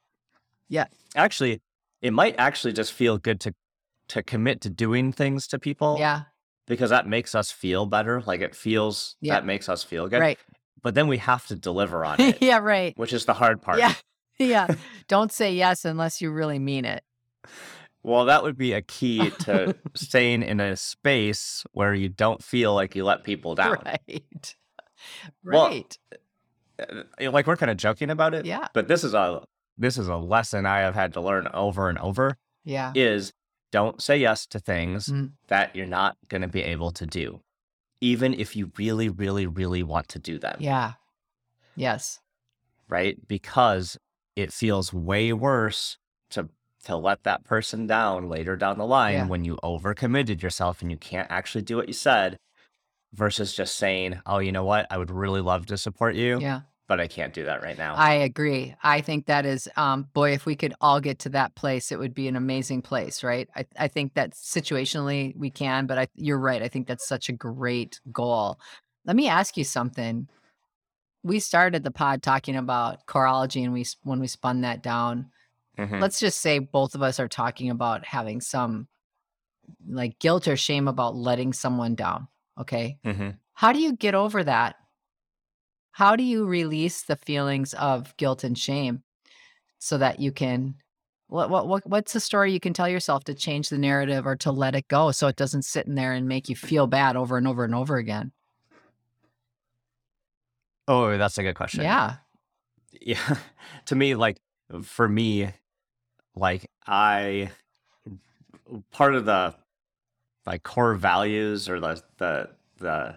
Yeah, 0.68 0.86
actually, 1.14 1.62
it 2.02 2.12
might 2.12 2.34
actually 2.38 2.72
just 2.72 2.92
feel 2.92 3.18
good 3.18 3.40
to 3.40 3.54
to 4.08 4.22
commit 4.22 4.60
to 4.60 4.70
doing 4.70 5.12
things 5.12 5.46
to 5.48 5.58
people. 5.58 5.96
Yeah, 5.98 6.22
because 6.66 6.90
that 6.90 7.06
makes 7.06 7.34
us 7.34 7.50
feel 7.50 7.86
better. 7.86 8.22
Like 8.26 8.40
it 8.40 8.54
feels 8.54 9.16
yeah. 9.20 9.34
that 9.34 9.46
makes 9.46 9.68
us 9.68 9.82
feel 9.82 10.08
good. 10.08 10.20
Right. 10.20 10.38
But 10.82 10.94
then 10.94 11.08
we 11.08 11.18
have 11.18 11.46
to 11.48 11.56
deliver 11.56 12.04
on 12.04 12.20
it. 12.20 12.38
yeah, 12.40 12.58
right. 12.58 12.96
Which 12.96 13.12
is 13.12 13.24
the 13.24 13.34
hard 13.34 13.62
part. 13.62 13.78
Yeah. 13.78 13.94
Yeah. 14.38 14.66
Don't 15.08 15.32
say 15.32 15.54
yes 15.54 15.86
unless 15.86 16.20
you 16.20 16.30
really 16.30 16.58
mean 16.58 16.84
it. 16.84 17.02
Well, 18.02 18.26
that 18.26 18.42
would 18.42 18.58
be 18.58 18.74
a 18.74 18.82
key 18.82 19.30
to 19.30 19.74
staying 19.94 20.42
in 20.42 20.60
a 20.60 20.76
space 20.76 21.64
where 21.72 21.94
you 21.94 22.10
don't 22.10 22.44
feel 22.44 22.74
like 22.74 22.94
you 22.94 23.02
let 23.02 23.24
people 23.24 23.54
down. 23.54 23.78
Right. 23.82 24.54
Right. 25.42 25.96
Well, 26.78 27.02
uh, 27.18 27.30
like 27.32 27.46
we're 27.46 27.56
kind 27.56 27.70
of 27.70 27.78
joking 27.78 28.10
about 28.10 28.34
it. 28.34 28.44
Yeah. 28.44 28.68
But 28.74 28.88
this 28.88 29.04
is 29.04 29.14
a 29.14 29.42
this 29.78 29.96
is 29.96 30.08
a 30.08 30.16
lesson 30.16 30.66
I 30.66 30.80
have 30.80 30.94
had 30.94 31.14
to 31.14 31.20
learn 31.20 31.48
over 31.54 31.88
and 31.88 31.98
over. 31.98 32.36
Yeah. 32.64 32.92
Is 32.94 33.32
don't 33.76 34.00
say 34.00 34.16
yes 34.16 34.46
to 34.46 34.58
things 34.58 35.08
mm. 35.08 35.30
that 35.48 35.76
you're 35.76 35.84
not 35.84 36.16
going 36.28 36.40
to 36.40 36.48
be 36.48 36.62
able 36.62 36.90
to 36.92 37.04
do, 37.04 37.42
even 38.00 38.32
if 38.32 38.56
you 38.56 38.72
really, 38.78 39.10
really, 39.10 39.46
really 39.46 39.82
want 39.82 40.08
to 40.08 40.18
do 40.18 40.38
them. 40.38 40.56
Yeah. 40.60 40.92
Yes. 41.76 42.20
Right? 42.88 43.18
Because 43.28 43.98
it 44.34 44.50
feels 44.50 44.94
way 44.94 45.30
worse 45.34 45.98
to 46.30 46.48
to 46.84 46.96
let 46.96 47.24
that 47.24 47.44
person 47.44 47.86
down 47.86 48.30
later 48.30 48.56
down 48.56 48.78
the 48.78 48.86
line 48.86 49.12
yeah. 49.12 49.26
when 49.26 49.44
you 49.44 49.58
overcommitted 49.62 50.40
yourself 50.40 50.80
and 50.80 50.90
you 50.90 50.96
can't 50.96 51.30
actually 51.30 51.60
do 51.60 51.76
what 51.76 51.88
you 51.88 51.92
said 51.92 52.38
versus 53.12 53.52
just 53.52 53.76
saying, 53.76 54.18
"Oh, 54.24 54.38
you 54.38 54.52
know 54.52 54.64
what? 54.64 54.86
I 54.90 54.96
would 54.96 55.10
really 55.10 55.42
love 55.42 55.66
to 55.66 55.76
support 55.76 56.14
you." 56.14 56.40
Yeah. 56.40 56.62
But 56.88 57.00
I 57.00 57.06
can't 57.08 57.34
do 57.34 57.44
that 57.44 57.62
right 57.62 57.76
now. 57.76 57.94
I 57.94 58.14
agree. 58.14 58.74
I 58.82 59.00
think 59.00 59.26
that 59.26 59.44
is, 59.44 59.68
um, 59.76 60.08
boy, 60.12 60.32
if 60.32 60.46
we 60.46 60.54
could 60.54 60.74
all 60.80 61.00
get 61.00 61.18
to 61.20 61.28
that 61.30 61.54
place, 61.54 61.90
it 61.90 61.98
would 61.98 62.14
be 62.14 62.28
an 62.28 62.36
amazing 62.36 62.82
place, 62.82 63.24
right? 63.24 63.48
I, 63.56 63.66
I 63.78 63.88
think 63.88 64.14
that 64.14 64.32
situationally 64.32 65.36
we 65.36 65.50
can, 65.50 65.86
but 65.86 65.98
I, 65.98 66.08
you're 66.14 66.38
right. 66.38 66.62
I 66.62 66.68
think 66.68 66.86
that's 66.86 67.06
such 67.06 67.28
a 67.28 67.32
great 67.32 68.00
goal. 68.12 68.60
Let 69.04 69.16
me 69.16 69.28
ask 69.28 69.56
you 69.56 69.64
something. 69.64 70.28
We 71.22 71.40
started 71.40 71.82
the 71.82 71.90
pod 71.90 72.22
talking 72.22 72.56
about 72.56 73.04
chorology, 73.06 73.64
and 73.64 73.72
we 73.72 73.84
when 74.04 74.20
we 74.20 74.28
spun 74.28 74.60
that 74.60 74.82
down, 74.82 75.30
Mhm. 75.76 76.00
let's 76.00 76.20
just 76.20 76.40
say 76.40 76.60
both 76.60 76.94
of 76.94 77.02
us 77.02 77.18
are 77.18 77.28
talking 77.28 77.70
about 77.70 78.04
having 78.06 78.40
some 78.40 78.86
like 79.88 80.18
guilt 80.20 80.46
or 80.46 80.56
shame 80.56 80.86
about 80.86 81.16
letting 81.16 81.52
someone 81.52 81.96
down. 81.96 82.28
Okay. 82.58 82.98
Mhm. 83.04 83.38
How 83.54 83.72
do 83.72 83.80
you 83.80 83.92
get 83.94 84.14
over 84.14 84.44
that? 84.44 84.76
How 85.96 86.14
do 86.14 86.22
you 86.22 86.44
release 86.44 87.04
the 87.04 87.16
feelings 87.16 87.72
of 87.72 88.14
guilt 88.18 88.44
and 88.44 88.58
shame 88.58 89.02
so 89.78 89.96
that 89.96 90.20
you 90.20 90.30
can 90.30 90.74
what 91.28 91.48
what 91.48 91.66
what 91.66 91.86
what's 91.86 92.12
the 92.12 92.20
story 92.20 92.52
you 92.52 92.60
can 92.60 92.74
tell 92.74 92.86
yourself 92.86 93.24
to 93.24 93.34
change 93.34 93.70
the 93.70 93.78
narrative 93.78 94.26
or 94.26 94.36
to 94.36 94.52
let 94.52 94.74
it 94.74 94.88
go 94.88 95.10
so 95.10 95.26
it 95.26 95.36
doesn't 95.36 95.62
sit 95.62 95.86
in 95.86 95.94
there 95.94 96.12
and 96.12 96.28
make 96.28 96.50
you 96.50 96.54
feel 96.54 96.86
bad 96.86 97.16
over 97.16 97.38
and 97.38 97.48
over 97.48 97.64
and 97.64 97.74
over 97.74 97.96
again? 97.96 98.32
Oh, 100.86 101.16
that's 101.16 101.38
a 101.38 101.42
good 101.42 101.54
question. 101.54 101.80
Yeah. 101.80 102.16
Yeah. 103.00 103.38
to 103.86 103.94
me, 103.94 104.16
like 104.16 104.36
for 104.82 105.08
me, 105.08 105.50
like 106.34 106.70
I 106.86 107.52
part 108.92 109.14
of 109.14 109.24
the 109.24 109.54
like 110.44 110.62
core 110.62 110.94
values 110.94 111.70
or 111.70 111.80
the 111.80 112.02
the 112.18 112.50
the 112.76 113.14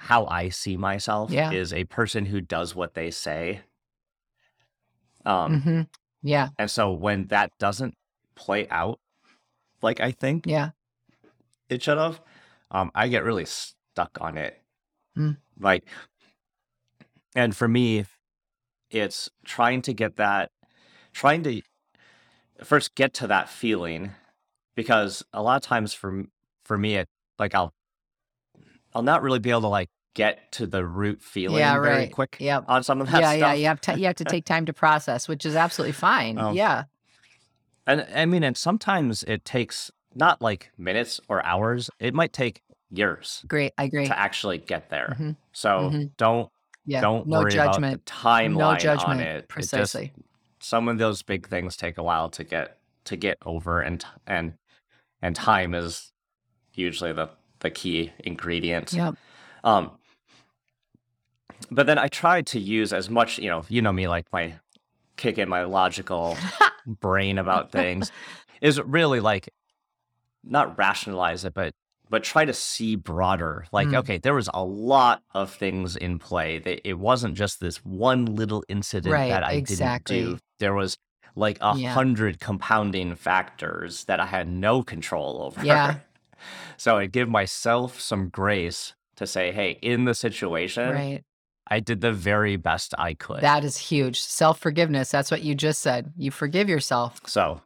how 0.00 0.24
I 0.26 0.48
see 0.48 0.76
myself 0.78 1.30
Yeah. 1.30 1.52
is 1.52 1.72
a 1.74 1.84
person 1.84 2.24
who 2.24 2.40
does 2.40 2.74
what 2.74 2.94
they 2.94 3.10
say. 3.10 3.60
Um 5.26 5.60
Mhm. 5.62 5.88
Yeah. 6.22 6.48
and 6.58 6.70
so 6.70 6.92
when 6.92 7.26
that 7.28 7.52
doesn't 7.58 7.94
play 8.34 8.66
out 8.70 8.98
like 9.82 10.00
I 10.00 10.10
think 10.12 10.46
Yeah. 10.46 10.70
it 11.68 11.82
should 11.82 11.98
have, 11.98 12.20
um, 12.70 12.90
I 12.94 13.08
get 13.08 13.24
really 13.24 13.44
stuck 13.46 14.18
on 14.20 14.36
it. 14.36 14.60
Mm. 15.16 15.36
Like, 15.58 15.84
and 17.34 17.56
for 17.56 17.68
me, 17.68 18.04
it's 18.90 19.30
trying 19.44 19.82
to 19.82 19.94
get 19.94 20.16
that, 20.16 20.50
trying 21.12 21.42
to 21.44 21.62
first 22.64 22.94
get 22.94 23.14
to 23.14 23.26
that 23.28 23.48
feeling, 23.48 24.12
because 24.74 25.22
a 25.32 25.42
lot 25.42 25.56
of 25.56 25.62
times 25.62 25.94
for 25.94 26.24
for 26.64 26.76
me, 26.76 26.96
it 26.96 27.08
like 27.38 27.54
I'll 27.54 27.72
I'll 28.94 29.02
not 29.02 29.22
really 29.22 29.38
be 29.38 29.50
able 29.50 29.62
to 29.62 29.68
like 29.68 29.88
get 30.14 30.50
to 30.52 30.66
the 30.66 30.84
root 30.84 31.22
feeling 31.22 31.58
Yeah, 31.58 31.74
very 31.80 31.94
right. 31.94 32.12
quick 32.12 32.36
Yep. 32.40 32.64
on 32.66 32.82
some 32.82 33.00
of 33.00 33.10
that 33.12 33.20
Yeah, 33.20 33.32
yeah, 33.32 33.38
stuff. 33.38 33.58
you 33.58 33.64
have 33.66 33.80
to 33.82 33.98
you 33.98 34.06
have 34.06 34.16
to 34.16 34.24
take 34.24 34.44
time 34.44 34.66
to 34.66 34.72
process, 34.72 35.28
which 35.28 35.46
is 35.46 35.54
absolutely 35.56 35.92
fine. 35.92 36.38
Um, 36.38 36.54
yeah. 36.56 36.84
And 37.86 38.06
I 38.14 38.26
mean, 38.26 38.42
and 38.42 38.56
sometimes 38.56 39.22
it 39.24 39.44
takes 39.44 39.90
not 40.14 40.42
like 40.42 40.70
minutes 40.76 41.20
or 41.28 41.44
hours; 41.46 41.90
it 42.00 42.14
might 42.14 42.32
take 42.32 42.62
years 42.90 43.44
Great. 43.46 43.72
I 43.78 43.84
agree. 43.84 44.06
to 44.06 44.18
actually 44.18 44.58
get 44.58 44.90
there. 44.90 45.16
Mhm. 45.18 45.36
So 45.52 45.68
Mhm. 45.92 46.10
don't 46.16 46.50
Yeah. 46.84 47.00
don't 47.00 47.26
no 47.28 47.38
worry 47.40 47.54
about 47.54 47.74
judgment. 47.74 48.04
the 48.04 48.12
timeline 48.12 48.56
No 48.58 48.64
on 48.70 48.78
judgment. 48.80 49.20
it. 49.20 49.26
It 49.26 49.38
just- 49.40 49.48
Precisely. 49.48 50.12
some 50.60 50.88
of 50.88 50.98
those 50.98 51.22
big 51.22 51.46
things 51.48 51.76
take 51.76 51.96
a 51.98 52.02
while 52.02 52.28
to 52.30 52.42
get 52.44 52.78
to 53.04 53.16
get 53.16 53.38
over, 53.46 53.80
and 53.80 54.04
and 54.26 54.54
and 55.22 55.36
time 55.36 55.74
is 55.74 56.12
usually 56.74 57.12
the 57.12 57.30
the 57.60 57.70
key 57.70 58.12
ingredient. 58.18 58.92
Yep. 58.92 59.14
Um, 59.64 59.90
but 61.70 61.86
then 61.86 61.98
I 61.98 62.08
tried 62.08 62.46
to 62.48 62.60
use 62.60 62.92
as 62.92 63.08
much, 63.10 63.38
you 63.38 63.48
know, 63.50 63.64
you 63.68 63.82
know 63.82 63.92
me, 63.92 64.08
like 64.08 64.26
my 64.32 64.54
kick 65.16 65.38
in 65.38 65.48
my 65.48 65.64
logical 65.64 66.36
brain 66.86 67.38
about 67.38 67.70
things 67.70 68.10
is 68.60 68.80
really 68.80 69.20
like 69.20 69.50
not 70.42 70.76
rationalize 70.78 71.44
it, 71.44 71.54
but 71.54 71.74
but 72.08 72.24
try 72.24 72.44
to 72.44 72.52
see 72.52 72.96
broader. 72.96 73.66
Like, 73.70 73.86
Mm. 73.88 73.98
okay, 73.98 74.18
there 74.18 74.34
was 74.34 74.50
a 74.52 74.64
lot 74.64 75.22
of 75.32 75.52
things 75.52 75.94
in 75.96 76.18
play. 76.18 76.58
That 76.58 76.88
it 76.88 76.94
wasn't 76.98 77.34
just 77.36 77.60
this 77.60 77.76
one 77.84 78.24
little 78.34 78.64
incident 78.68 79.12
Right, 79.12 79.28
that 79.28 79.44
I 79.44 79.52
exactly. 79.52 80.16
didn't 80.16 80.32
do. 80.32 80.38
There 80.58 80.74
was 80.74 80.96
like 81.36 81.58
a 81.60 81.76
Yeah. 81.76 81.92
hundred 81.92 82.40
compounding 82.40 83.14
factors 83.14 84.04
that 84.06 84.18
I 84.18 84.26
had 84.26 84.48
no 84.48 84.82
control 84.82 85.40
over. 85.42 85.64
Yeah. 85.64 85.98
So 86.76 86.98
I 86.98 87.06
give 87.06 87.28
myself 87.28 88.00
some 88.00 88.28
grace 88.28 88.94
to 89.16 89.26
say, 89.26 89.52
hey, 89.52 89.78
in 89.82 90.04
the 90.04 90.14
situation, 90.14 90.90
Right. 90.94 91.24
I 91.72 91.78
did 91.78 92.00
the 92.00 92.12
very 92.12 92.56
best 92.56 92.94
I 92.98 93.14
could. 93.14 93.42
That 93.42 93.64
is 93.64 93.76
huge. 93.76 94.20
Self 94.20 94.58
forgiveness. 94.58 95.10
That's 95.10 95.30
what 95.30 95.42
you 95.42 95.54
just 95.54 95.80
said. 95.80 96.12
You 96.16 96.30
forgive 96.32 96.68
yourself. 96.68 97.20
So, 97.26 97.60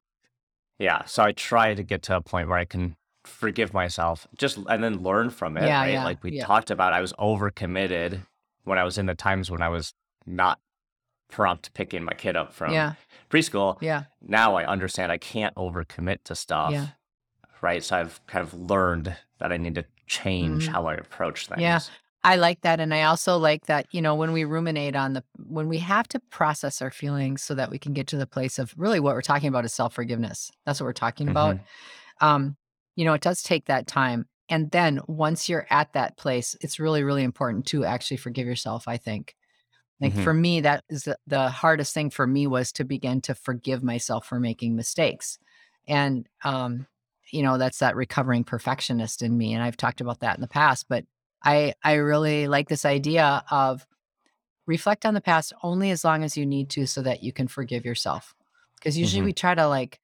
yeah. 0.79 1.05
So 1.07 1.23
I 1.23 1.33
try 1.33 1.73
to 1.75 1.83
get 1.83 2.03
to 2.03 2.17
a 2.17 2.21
point 2.21 2.49
where 2.49 2.59
I 2.59 2.67
can 2.67 2.97
forgive 3.25 3.73
myself, 3.73 4.27
just 4.37 4.59
and 4.69 4.85
then 4.85 5.03
learn 5.03 5.31
from 5.31 5.57
it. 5.57 5.65
Yeah, 5.65 5.81
right? 5.81 5.93
yeah, 5.93 6.05
Like 6.05 6.23
we 6.23 6.33
yeah. 6.33 6.45
talked 6.45 6.71
about, 6.71 6.93
I 6.93 7.01
was 7.01 7.15
overcommitted 7.15 8.21
when 8.65 8.79
I 8.79 8.85
was 8.85 8.99
in 8.99 9.07
the 9.07 9.15
times 9.15 9.51
when 9.51 9.63
I 9.63 9.69
was 9.71 9.95
not 10.27 10.59
prompt 11.31 11.73
picking 11.75 12.05
my 12.05 12.13
kid 12.13 12.37
up 12.37 12.53
from 12.53 12.73
Yeah. 12.73 12.95
preschool. 13.31 13.79
Yeah. 13.81 14.05
Now 14.21 14.57
I 14.57 14.67
understand 14.67 15.11
I 15.13 15.19
can't 15.19 15.55
overcommit 15.55 16.19
to 16.25 16.35
stuff. 16.35 16.73
Yeah. 16.73 16.89
Right. 17.65 17.83
So 17.83 17.97
I've 17.97 18.21
kind 18.27 18.47
of 18.47 18.53
learned 18.53 19.17
that 19.39 19.51
I 19.51 19.57
need 19.57 19.75
to 19.77 19.87
change 20.07 20.69
Mhm. 20.69 20.73
how 20.73 20.87
I 20.87 20.95
approach 20.97 21.47
things. 21.47 21.63
Yeah. 21.63 21.81
I 22.23 22.37
like 22.37 22.61
that. 22.61 22.79
And 22.79 22.93
I 22.93 23.05
also 23.05 23.39
like 23.39 23.65
that, 23.67 23.87
you 23.91 24.03
know, 24.03 24.15
when 24.15 24.33
we 24.33 24.45
ruminate 24.45 24.95
on 24.95 25.15
the, 25.15 25.25
when 25.47 25.67
we 25.67 25.79
have 25.79 26.07
to 26.09 26.21
process 26.31 26.83
our 26.83 26.91
feelings 26.91 27.43
so 27.43 27.55
that 27.55 27.71
we 27.71 27.79
can 27.79 27.95
get 27.95 28.07
to 28.09 28.19
the 28.19 28.27
place 28.27 28.59
of 28.59 28.75
really 28.77 29.01
what 29.01 29.15
we're 29.15 29.23
talking 29.23 29.49
about 29.49 29.65
is 29.65 29.73
self 29.73 29.95
forgiveness. 29.95 30.51
That's 30.67 30.79
what 30.79 30.85
we're 30.85 30.93
talking 30.93 31.29
about. 31.31 31.57
Mm-hmm. 31.57 32.27
Um, 32.27 32.57
you 32.97 33.07
know, 33.07 33.15
it 33.15 33.23
does 33.23 33.43
take 33.43 33.65
that 33.67 33.87
time. 33.87 34.27
And 34.51 34.71
then 34.71 35.01
once 35.07 35.49
you're 35.49 35.67
at 35.71 35.95
that 35.95 36.19
place, 36.19 36.55
it's 36.61 36.79
really, 36.79 37.03
really 37.03 37.25
important 37.25 37.65
to 37.69 37.87
actually 37.87 38.19
forgive 38.19 38.47
yourself, 38.47 38.87
I 38.87 38.99
think. 38.99 39.37
Like 40.01 40.13
Mhm. 40.13 40.23
for 40.25 40.35
me, 40.35 40.61
that 40.61 40.85
is 40.91 41.05
the, 41.05 41.17
the 41.27 41.49
hardest 41.49 41.95
thing 41.95 42.11
for 42.11 42.27
me 42.27 42.47
was 42.47 42.73
to 42.73 42.85
begin 42.85 43.23
to 43.23 43.35
forgive 43.35 43.83
myself 43.83 44.27
for 44.27 44.39
making 44.39 44.77
mistakes. 44.77 45.39
And, 45.89 46.29
um, 46.43 46.87
you 47.31 47.43
know, 47.43 47.59
that's 47.59 47.79
that 47.79 47.97
recovering 47.97 48.45
perfectionist 48.45 49.23
in 49.23 49.37
me. 49.37 49.55
And 49.55 49.63
I've 49.63 49.77
talked 49.77 50.01
about 50.01 50.21
that 50.21 50.37
in 50.37 50.41
the 50.41 50.49
past, 50.49 50.87
but 50.89 51.05
I, 51.45 51.75
I 51.83 51.95
really 51.95 52.49
like 52.49 52.69
this 52.69 52.85
idea 52.85 53.45
of 53.51 53.87
reflect 54.67 55.05
on 55.05 55.15
the 55.15 55.21
past 55.21 55.53
only 55.63 55.91
as 55.91 56.05
long 56.05 56.23
as 56.25 56.37
you 56.37 56.47
need 56.47 56.71
to 56.71 56.87
so 56.87 57.03
that 57.03 57.23
you 57.23 57.33
can 57.33 57.49
forgive 57.49 57.85
yourself. 57.85 58.35
Because 58.77 58.97
usually 58.99 59.23
Mhm. 59.23 59.27
we 59.27 59.33
try 59.33 59.55
to 59.55 59.67
like 59.69 60.01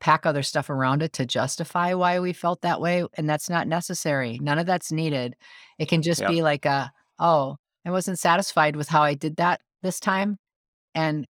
pack 0.00 0.26
other 0.26 0.42
stuff 0.42 0.70
around 0.70 1.02
it 1.02 1.12
to 1.14 1.26
justify 1.26 1.94
why 1.94 2.20
we 2.20 2.32
felt 2.32 2.60
that 2.62 2.80
way. 2.80 3.04
And 3.14 3.28
that's 3.28 3.50
not 3.50 3.66
necessary. 3.66 4.38
None 4.40 4.58
of 4.58 4.66
that's 4.66 4.92
needed. 4.92 5.34
It 5.78 5.88
can 5.88 6.02
just 6.02 6.20
Yep. 6.20 6.30
be 6.30 6.42
like 6.42 6.64
a, 6.66 6.92
oh, 7.18 7.56
I 7.84 7.90
wasn't 7.90 8.18
satisfied 8.18 8.76
with 8.76 8.88
how 8.88 9.02
I 9.02 9.14
did 9.14 9.36
that 9.36 9.60
this 9.82 9.98
time. 9.98 10.38
And 10.94 11.26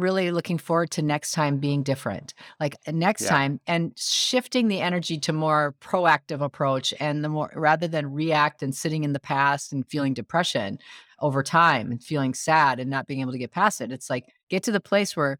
really 0.00 0.30
looking 0.30 0.58
forward 0.58 0.90
to 0.92 1.02
next 1.02 1.32
time 1.32 1.58
being 1.58 1.82
different. 1.82 2.34
Like 2.60 2.76
uh, 2.86 2.92
next 2.92 3.22
Yeah. 3.22 3.28
time 3.28 3.60
and 3.66 3.92
shifting 3.96 4.68
the 4.68 4.80
energy 4.80 5.18
to 5.20 5.32
more 5.32 5.74
proactive 5.80 6.40
approach 6.40 6.94
and 7.00 7.24
the 7.24 7.28
more 7.28 7.50
rather 7.54 7.88
than 7.88 8.12
react 8.12 8.62
and 8.62 8.74
sitting 8.74 9.04
in 9.04 9.12
the 9.12 9.20
past 9.20 9.72
and 9.72 9.86
feeling 9.88 10.14
depression 10.14 10.78
over 11.20 11.42
time 11.42 11.90
and 11.90 12.02
feeling 12.02 12.34
sad 12.34 12.78
and 12.78 12.90
not 12.90 13.06
being 13.06 13.20
able 13.20 13.32
to 13.32 13.38
get 13.38 13.50
past 13.52 13.80
it. 13.80 13.90
It's 13.92 14.10
like 14.10 14.24
get 14.50 14.62
to 14.64 14.72
the 14.72 14.80
place 14.80 15.16
where 15.16 15.38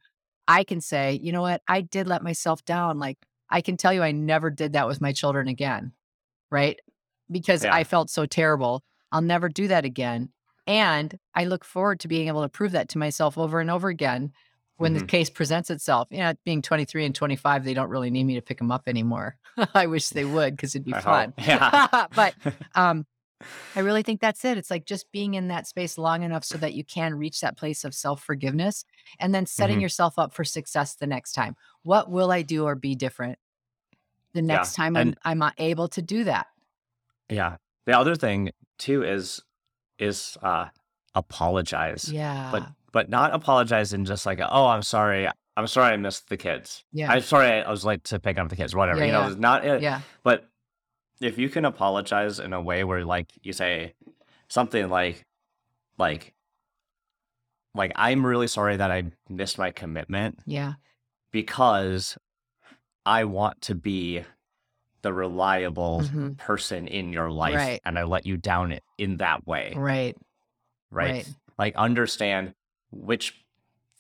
I 0.49 0.65
can 0.65 0.81
say, 0.81 1.19
you 1.23 1.33
know 1.33 1.43
what, 1.43 1.63
I 1.69 1.81
did 1.81 2.07
let 2.07 2.23
myself 2.23 2.65
down. 2.65 2.99
Like 2.99 3.19
I 3.51 3.61
can 3.61 3.77
tell 3.77 3.93
you 3.93 4.03
I 4.03 4.13
never 4.13 4.51
did 4.51 4.73
that 4.73 4.87
with 4.89 5.01
my 5.01 5.13
children 5.13 5.49
again. 5.49 5.93
Right. 6.51 6.79
Because 7.31 7.65
Yeah. 7.65 7.75
I 7.75 7.85
felt 7.85 8.11
so 8.11 8.27
terrible. 8.27 8.83
I'll 9.13 9.23
never 9.23 9.49
do 9.49 9.69
that 9.69 9.85
again. 9.85 10.31
And 10.67 11.17
I 11.35 11.45
look 11.45 11.65
forward 11.65 12.01
to 12.01 12.09
being 12.09 12.27
able 12.29 12.43
to 12.43 12.49
prove 12.49 12.73
that 12.73 12.89
to 12.91 12.99
myself 12.99 13.39
over 13.39 13.61
and 13.61 13.71
over 13.71 13.89
again 13.89 14.33
when 14.79 14.93
the 14.95 15.01
Mhm. 15.01 15.09
case 15.09 15.31
presents 15.31 15.71
itself. 15.71 16.09
You 16.11 16.19
know, 16.19 16.35
being 16.45 16.61
23 16.63 17.05
and 17.07 17.15
25, 17.15 17.65
they 17.65 17.75
don't 17.75 17.89
really 17.89 18.11
need 18.11 18.25
me 18.25 18.35
to 18.35 18.43
pick 18.43 18.59
them 18.59 18.71
up 18.71 18.83
anymore. 18.87 19.37
I 19.75 19.87
wish 19.87 20.11
they 20.11 20.25
would 20.25 20.55
because 20.57 20.75
it'd 20.75 20.85
be 20.85 20.95
I 20.95 21.01
fun. 21.01 21.35
hope. 21.39 21.47
Yeah. 21.49 22.07
but 22.15 22.35
um, 22.75 23.07
I 23.75 23.81
really 23.81 24.03
think 24.03 24.21
that's 24.21 24.45
it. 24.45 24.57
It's 24.59 24.71
like 24.71 24.85
just 24.87 25.11
being 25.13 25.35
in 25.35 25.49
that 25.49 25.67
space 25.67 25.97
long 25.99 26.23
enough 26.23 26.45
so 26.45 26.59
that 26.59 26.75
you 26.75 26.85
can 26.85 27.15
reach 27.15 27.41
that 27.41 27.57
place 27.57 27.85
of 27.85 27.95
self 27.95 28.23
forgiveness 28.23 28.85
and 29.19 29.35
then 29.35 29.47
setting 29.47 29.79
Mhm. 29.79 29.83
yourself 29.83 30.19
up 30.19 30.33
for 30.35 30.45
success 30.45 30.95
the 30.95 31.07
next 31.07 31.33
time. 31.33 31.57
What 31.83 32.11
will 32.11 32.31
I 32.31 32.43
do 32.43 32.65
or 32.65 32.75
be 32.75 32.95
different 32.95 33.39
the 34.33 34.41
Yeah, 34.41 34.47
next 34.47 34.75
time 34.75 34.97
I'm, 34.97 35.09
and- 35.09 35.19
I'm 35.43 35.53
able 35.59 35.89
to 35.89 36.03
do 36.03 36.25
that? 36.25 36.47
Yeah. 37.31 37.57
The 37.87 37.99
other 37.99 38.15
thing 38.15 38.51
too 38.79 39.03
is 39.03 39.41
is 39.99 40.37
uh 40.43 40.67
apologize. 41.15 42.13
Yeah. 42.13 42.51
But 42.53 42.69
but 42.97 43.11
not 43.11 43.35
apologize 43.35 43.93
in 43.93 44.07
just 44.07 44.25
like 44.25 44.41
oh 44.41 44.67
I'm 44.69 44.81
sorry 44.83 45.29
I'm 45.55 45.67
sorry 45.67 45.93
I 45.93 45.97
missed 45.99 46.31
the 46.31 46.39
kids. 46.39 46.83
Yeah. 46.93 47.13
I'm 47.13 47.21
sorry 47.21 47.49
I 47.63 47.71
was 47.71 47.85
late 47.85 48.05
to 48.05 48.19
pick 48.19 48.39
up 48.39 48.49
the 48.49 48.57
kids. 48.57 48.75
Whatever. 48.75 49.01
Yeah, 49.01 49.05
you 49.07 49.13
know, 49.13 49.21
yeah. 49.21 49.27
it's 49.29 49.37
not 49.37 49.67
it. 49.67 49.83
yeah. 49.83 50.01
But 50.23 50.49
if 51.21 51.37
you 51.37 51.51
can 51.51 51.67
apologize 51.67 52.39
in 52.41 52.55
a 52.55 52.61
way 52.63 52.85
where 52.85 53.05
like 53.05 53.31
you 53.43 53.53
say 53.53 53.93
something 54.49 54.89
like 54.89 55.27
like 55.99 56.33
like 57.75 57.93
I'm 57.97 58.25
really 58.25 58.47
sorry 58.47 58.79
that 58.79 58.91
I 58.91 59.05
missed 59.29 59.59
my 59.59 59.71
commitment 59.73 60.39
Yeah. 60.47 60.75
because 61.33 62.17
I 63.05 63.25
want 63.25 63.61
to 63.63 63.75
be 63.75 64.25
the 65.03 65.13
reliable 65.13 66.01
hmm 66.03 66.31
person 66.39 66.89
in 66.89 67.13
your 67.13 67.31
life 67.31 67.55
Right. 67.57 67.81
and 67.85 67.99
I 67.99 68.05
let 68.05 68.25
you 68.25 68.39
down 68.39 68.79
in 68.97 69.19
that 69.19 69.47
way, 69.47 69.75
Right. 69.77 70.17
right? 70.91 71.13
Right. 71.13 71.29
Like 71.59 71.77
understand 71.77 72.55
which 72.91 73.45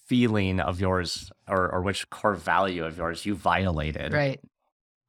feeling 0.06 0.60
of 0.60 0.80
yours 0.80 1.30
or, 1.48 1.68
or 1.72 1.82
which 1.82 2.08
core 2.10 2.34
value 2.34 2.84
of 2.84 2.96
yours 2.96 3.26
you 3.26 3.34
violated 3.34 4.12
Right. 4.12 4.40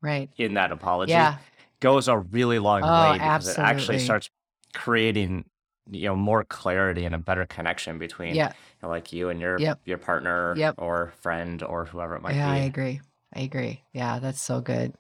Right. 0.02 0.30
in 0.38 0.56
that 0.56 0.72
apology 0.72 1.12
Yeah. 1.12 1.38
goes 1.80 2.08
a 2.08 2.18
really 2.18 2.60
long 2.60 2.82
Oh, 2.84 3.02
way 3.12 3.14
because 3.14 3.48
it 3.50 3.60
actually 3.60 4.00
starts 4.00 4.30
creating 4.74 5.46
you 5.90 6.06
know 6.10 6.16
more 6.16 6.44
clarity 6.44 7.06
and 7.06 7.16
a 7.16 7.18
better 7.18 7.46
connection 7.46 7.98
between 7.98 8.36
Yeah. 8.36 8.48
you 8.50 8.54
know, 8.84 8.90
like 8.90 9.14
you 9.14 9.30
and 9.30 9.40
your 9.40 9.58
Yep. 9.60 9.82
your 9.86 9.98
partner 9.98 10.54
Yep. 10.58 10.76
or 10.80 11.14
friend 11.22 11.64
or 11.64 11.86
whoever 11.86 12.16
it 12.16 12.22
might 12.22 12.32
be. 12.34 12.38
Yeah, 12.38 12.52
I 12.52 12.58
agree. 12.58 13.00
I 13.34 13.42
agree. 13.42 13.84
Yeah, 13.94 14.20
that's 14.20 14.42
so 14.42 14.62
good. 14.62 14.94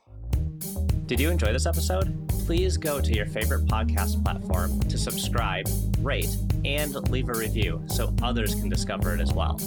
Did 1.07 1.19
you 1.19 1.29
enjoy 1.29 1.51
this 1.53 1.65
episode? 1.65 2.26
Please 2.47 2.77
go 2.77 3.01
to 3.01 3.13
your 3.13 3.25
favorite 3.25 3.65
podcast 3.65 4.23
platform 4.23 4.79
to 4.83 4.97
subscribe, 4.97 5.67
rate, 5.99 6.33
and 6.63 6.93
leave 7.09 7.27
a 7.27 7.33
review 7.33 7.83
so 7.87 8.15
others 8.23 8.55
can 8.55 8.69
discover 8.69 9.13
it 9.13 9.19
as 9.19 9.33
well. 9.33 9.59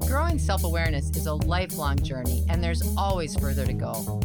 Growing 0.00 0.40
self 0.40 0.64
awareness 0.64 1.10
is 1.10 1.26
a 1.26 1.34
lifelong 1.34 1.96
journey, 1.96 2.44
and 2.48 2.60
there's 2.60 2.82
always 2.96 3.36
further 3.36 3.64
to 3.64 3.72
go. 3.72 4.20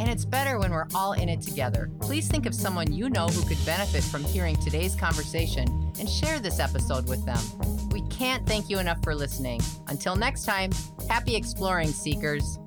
And 0.00 0.10
it's 0.10 0.24
better 0.24 0.58
when 0.58 0.72
we're 0.72 0.88
all 0.92 1.12
in 1.12 1.28
it 1.28 1.40
together. 1.40 1.88
Please 2.00 2.26
think 2.26 2.46
of 2.46 2.54
someone 2.56 2.92
you 2.92 3.08
know 3.08 3.28
who 3.28 3.48
could 3.48 3.64
benefit 3.64 4.02
from 4.02 4.24
hearing 4.24 4.56
today's 4.56 4.96
conversation 4.96 5.68
and 6.00 6.10
share 6.10 6.40
this 6.40 6.58
episode 6.58 7.08
with 7.08 7.24
them. 7.24 7.38
We 7.90 8.00
can't 8.08 8.44
thank 8.44 8.70
you 8.70 8.80
enough 8.80 9.00
for 9.04 9.14
listening. 9.14 9.60
Until 9.86 10.16
next 10.16 10.46
time, 10.46 10.72
happy 11.08 11.36
exploring, 11.36 11.92
seekers. 11.92 12.58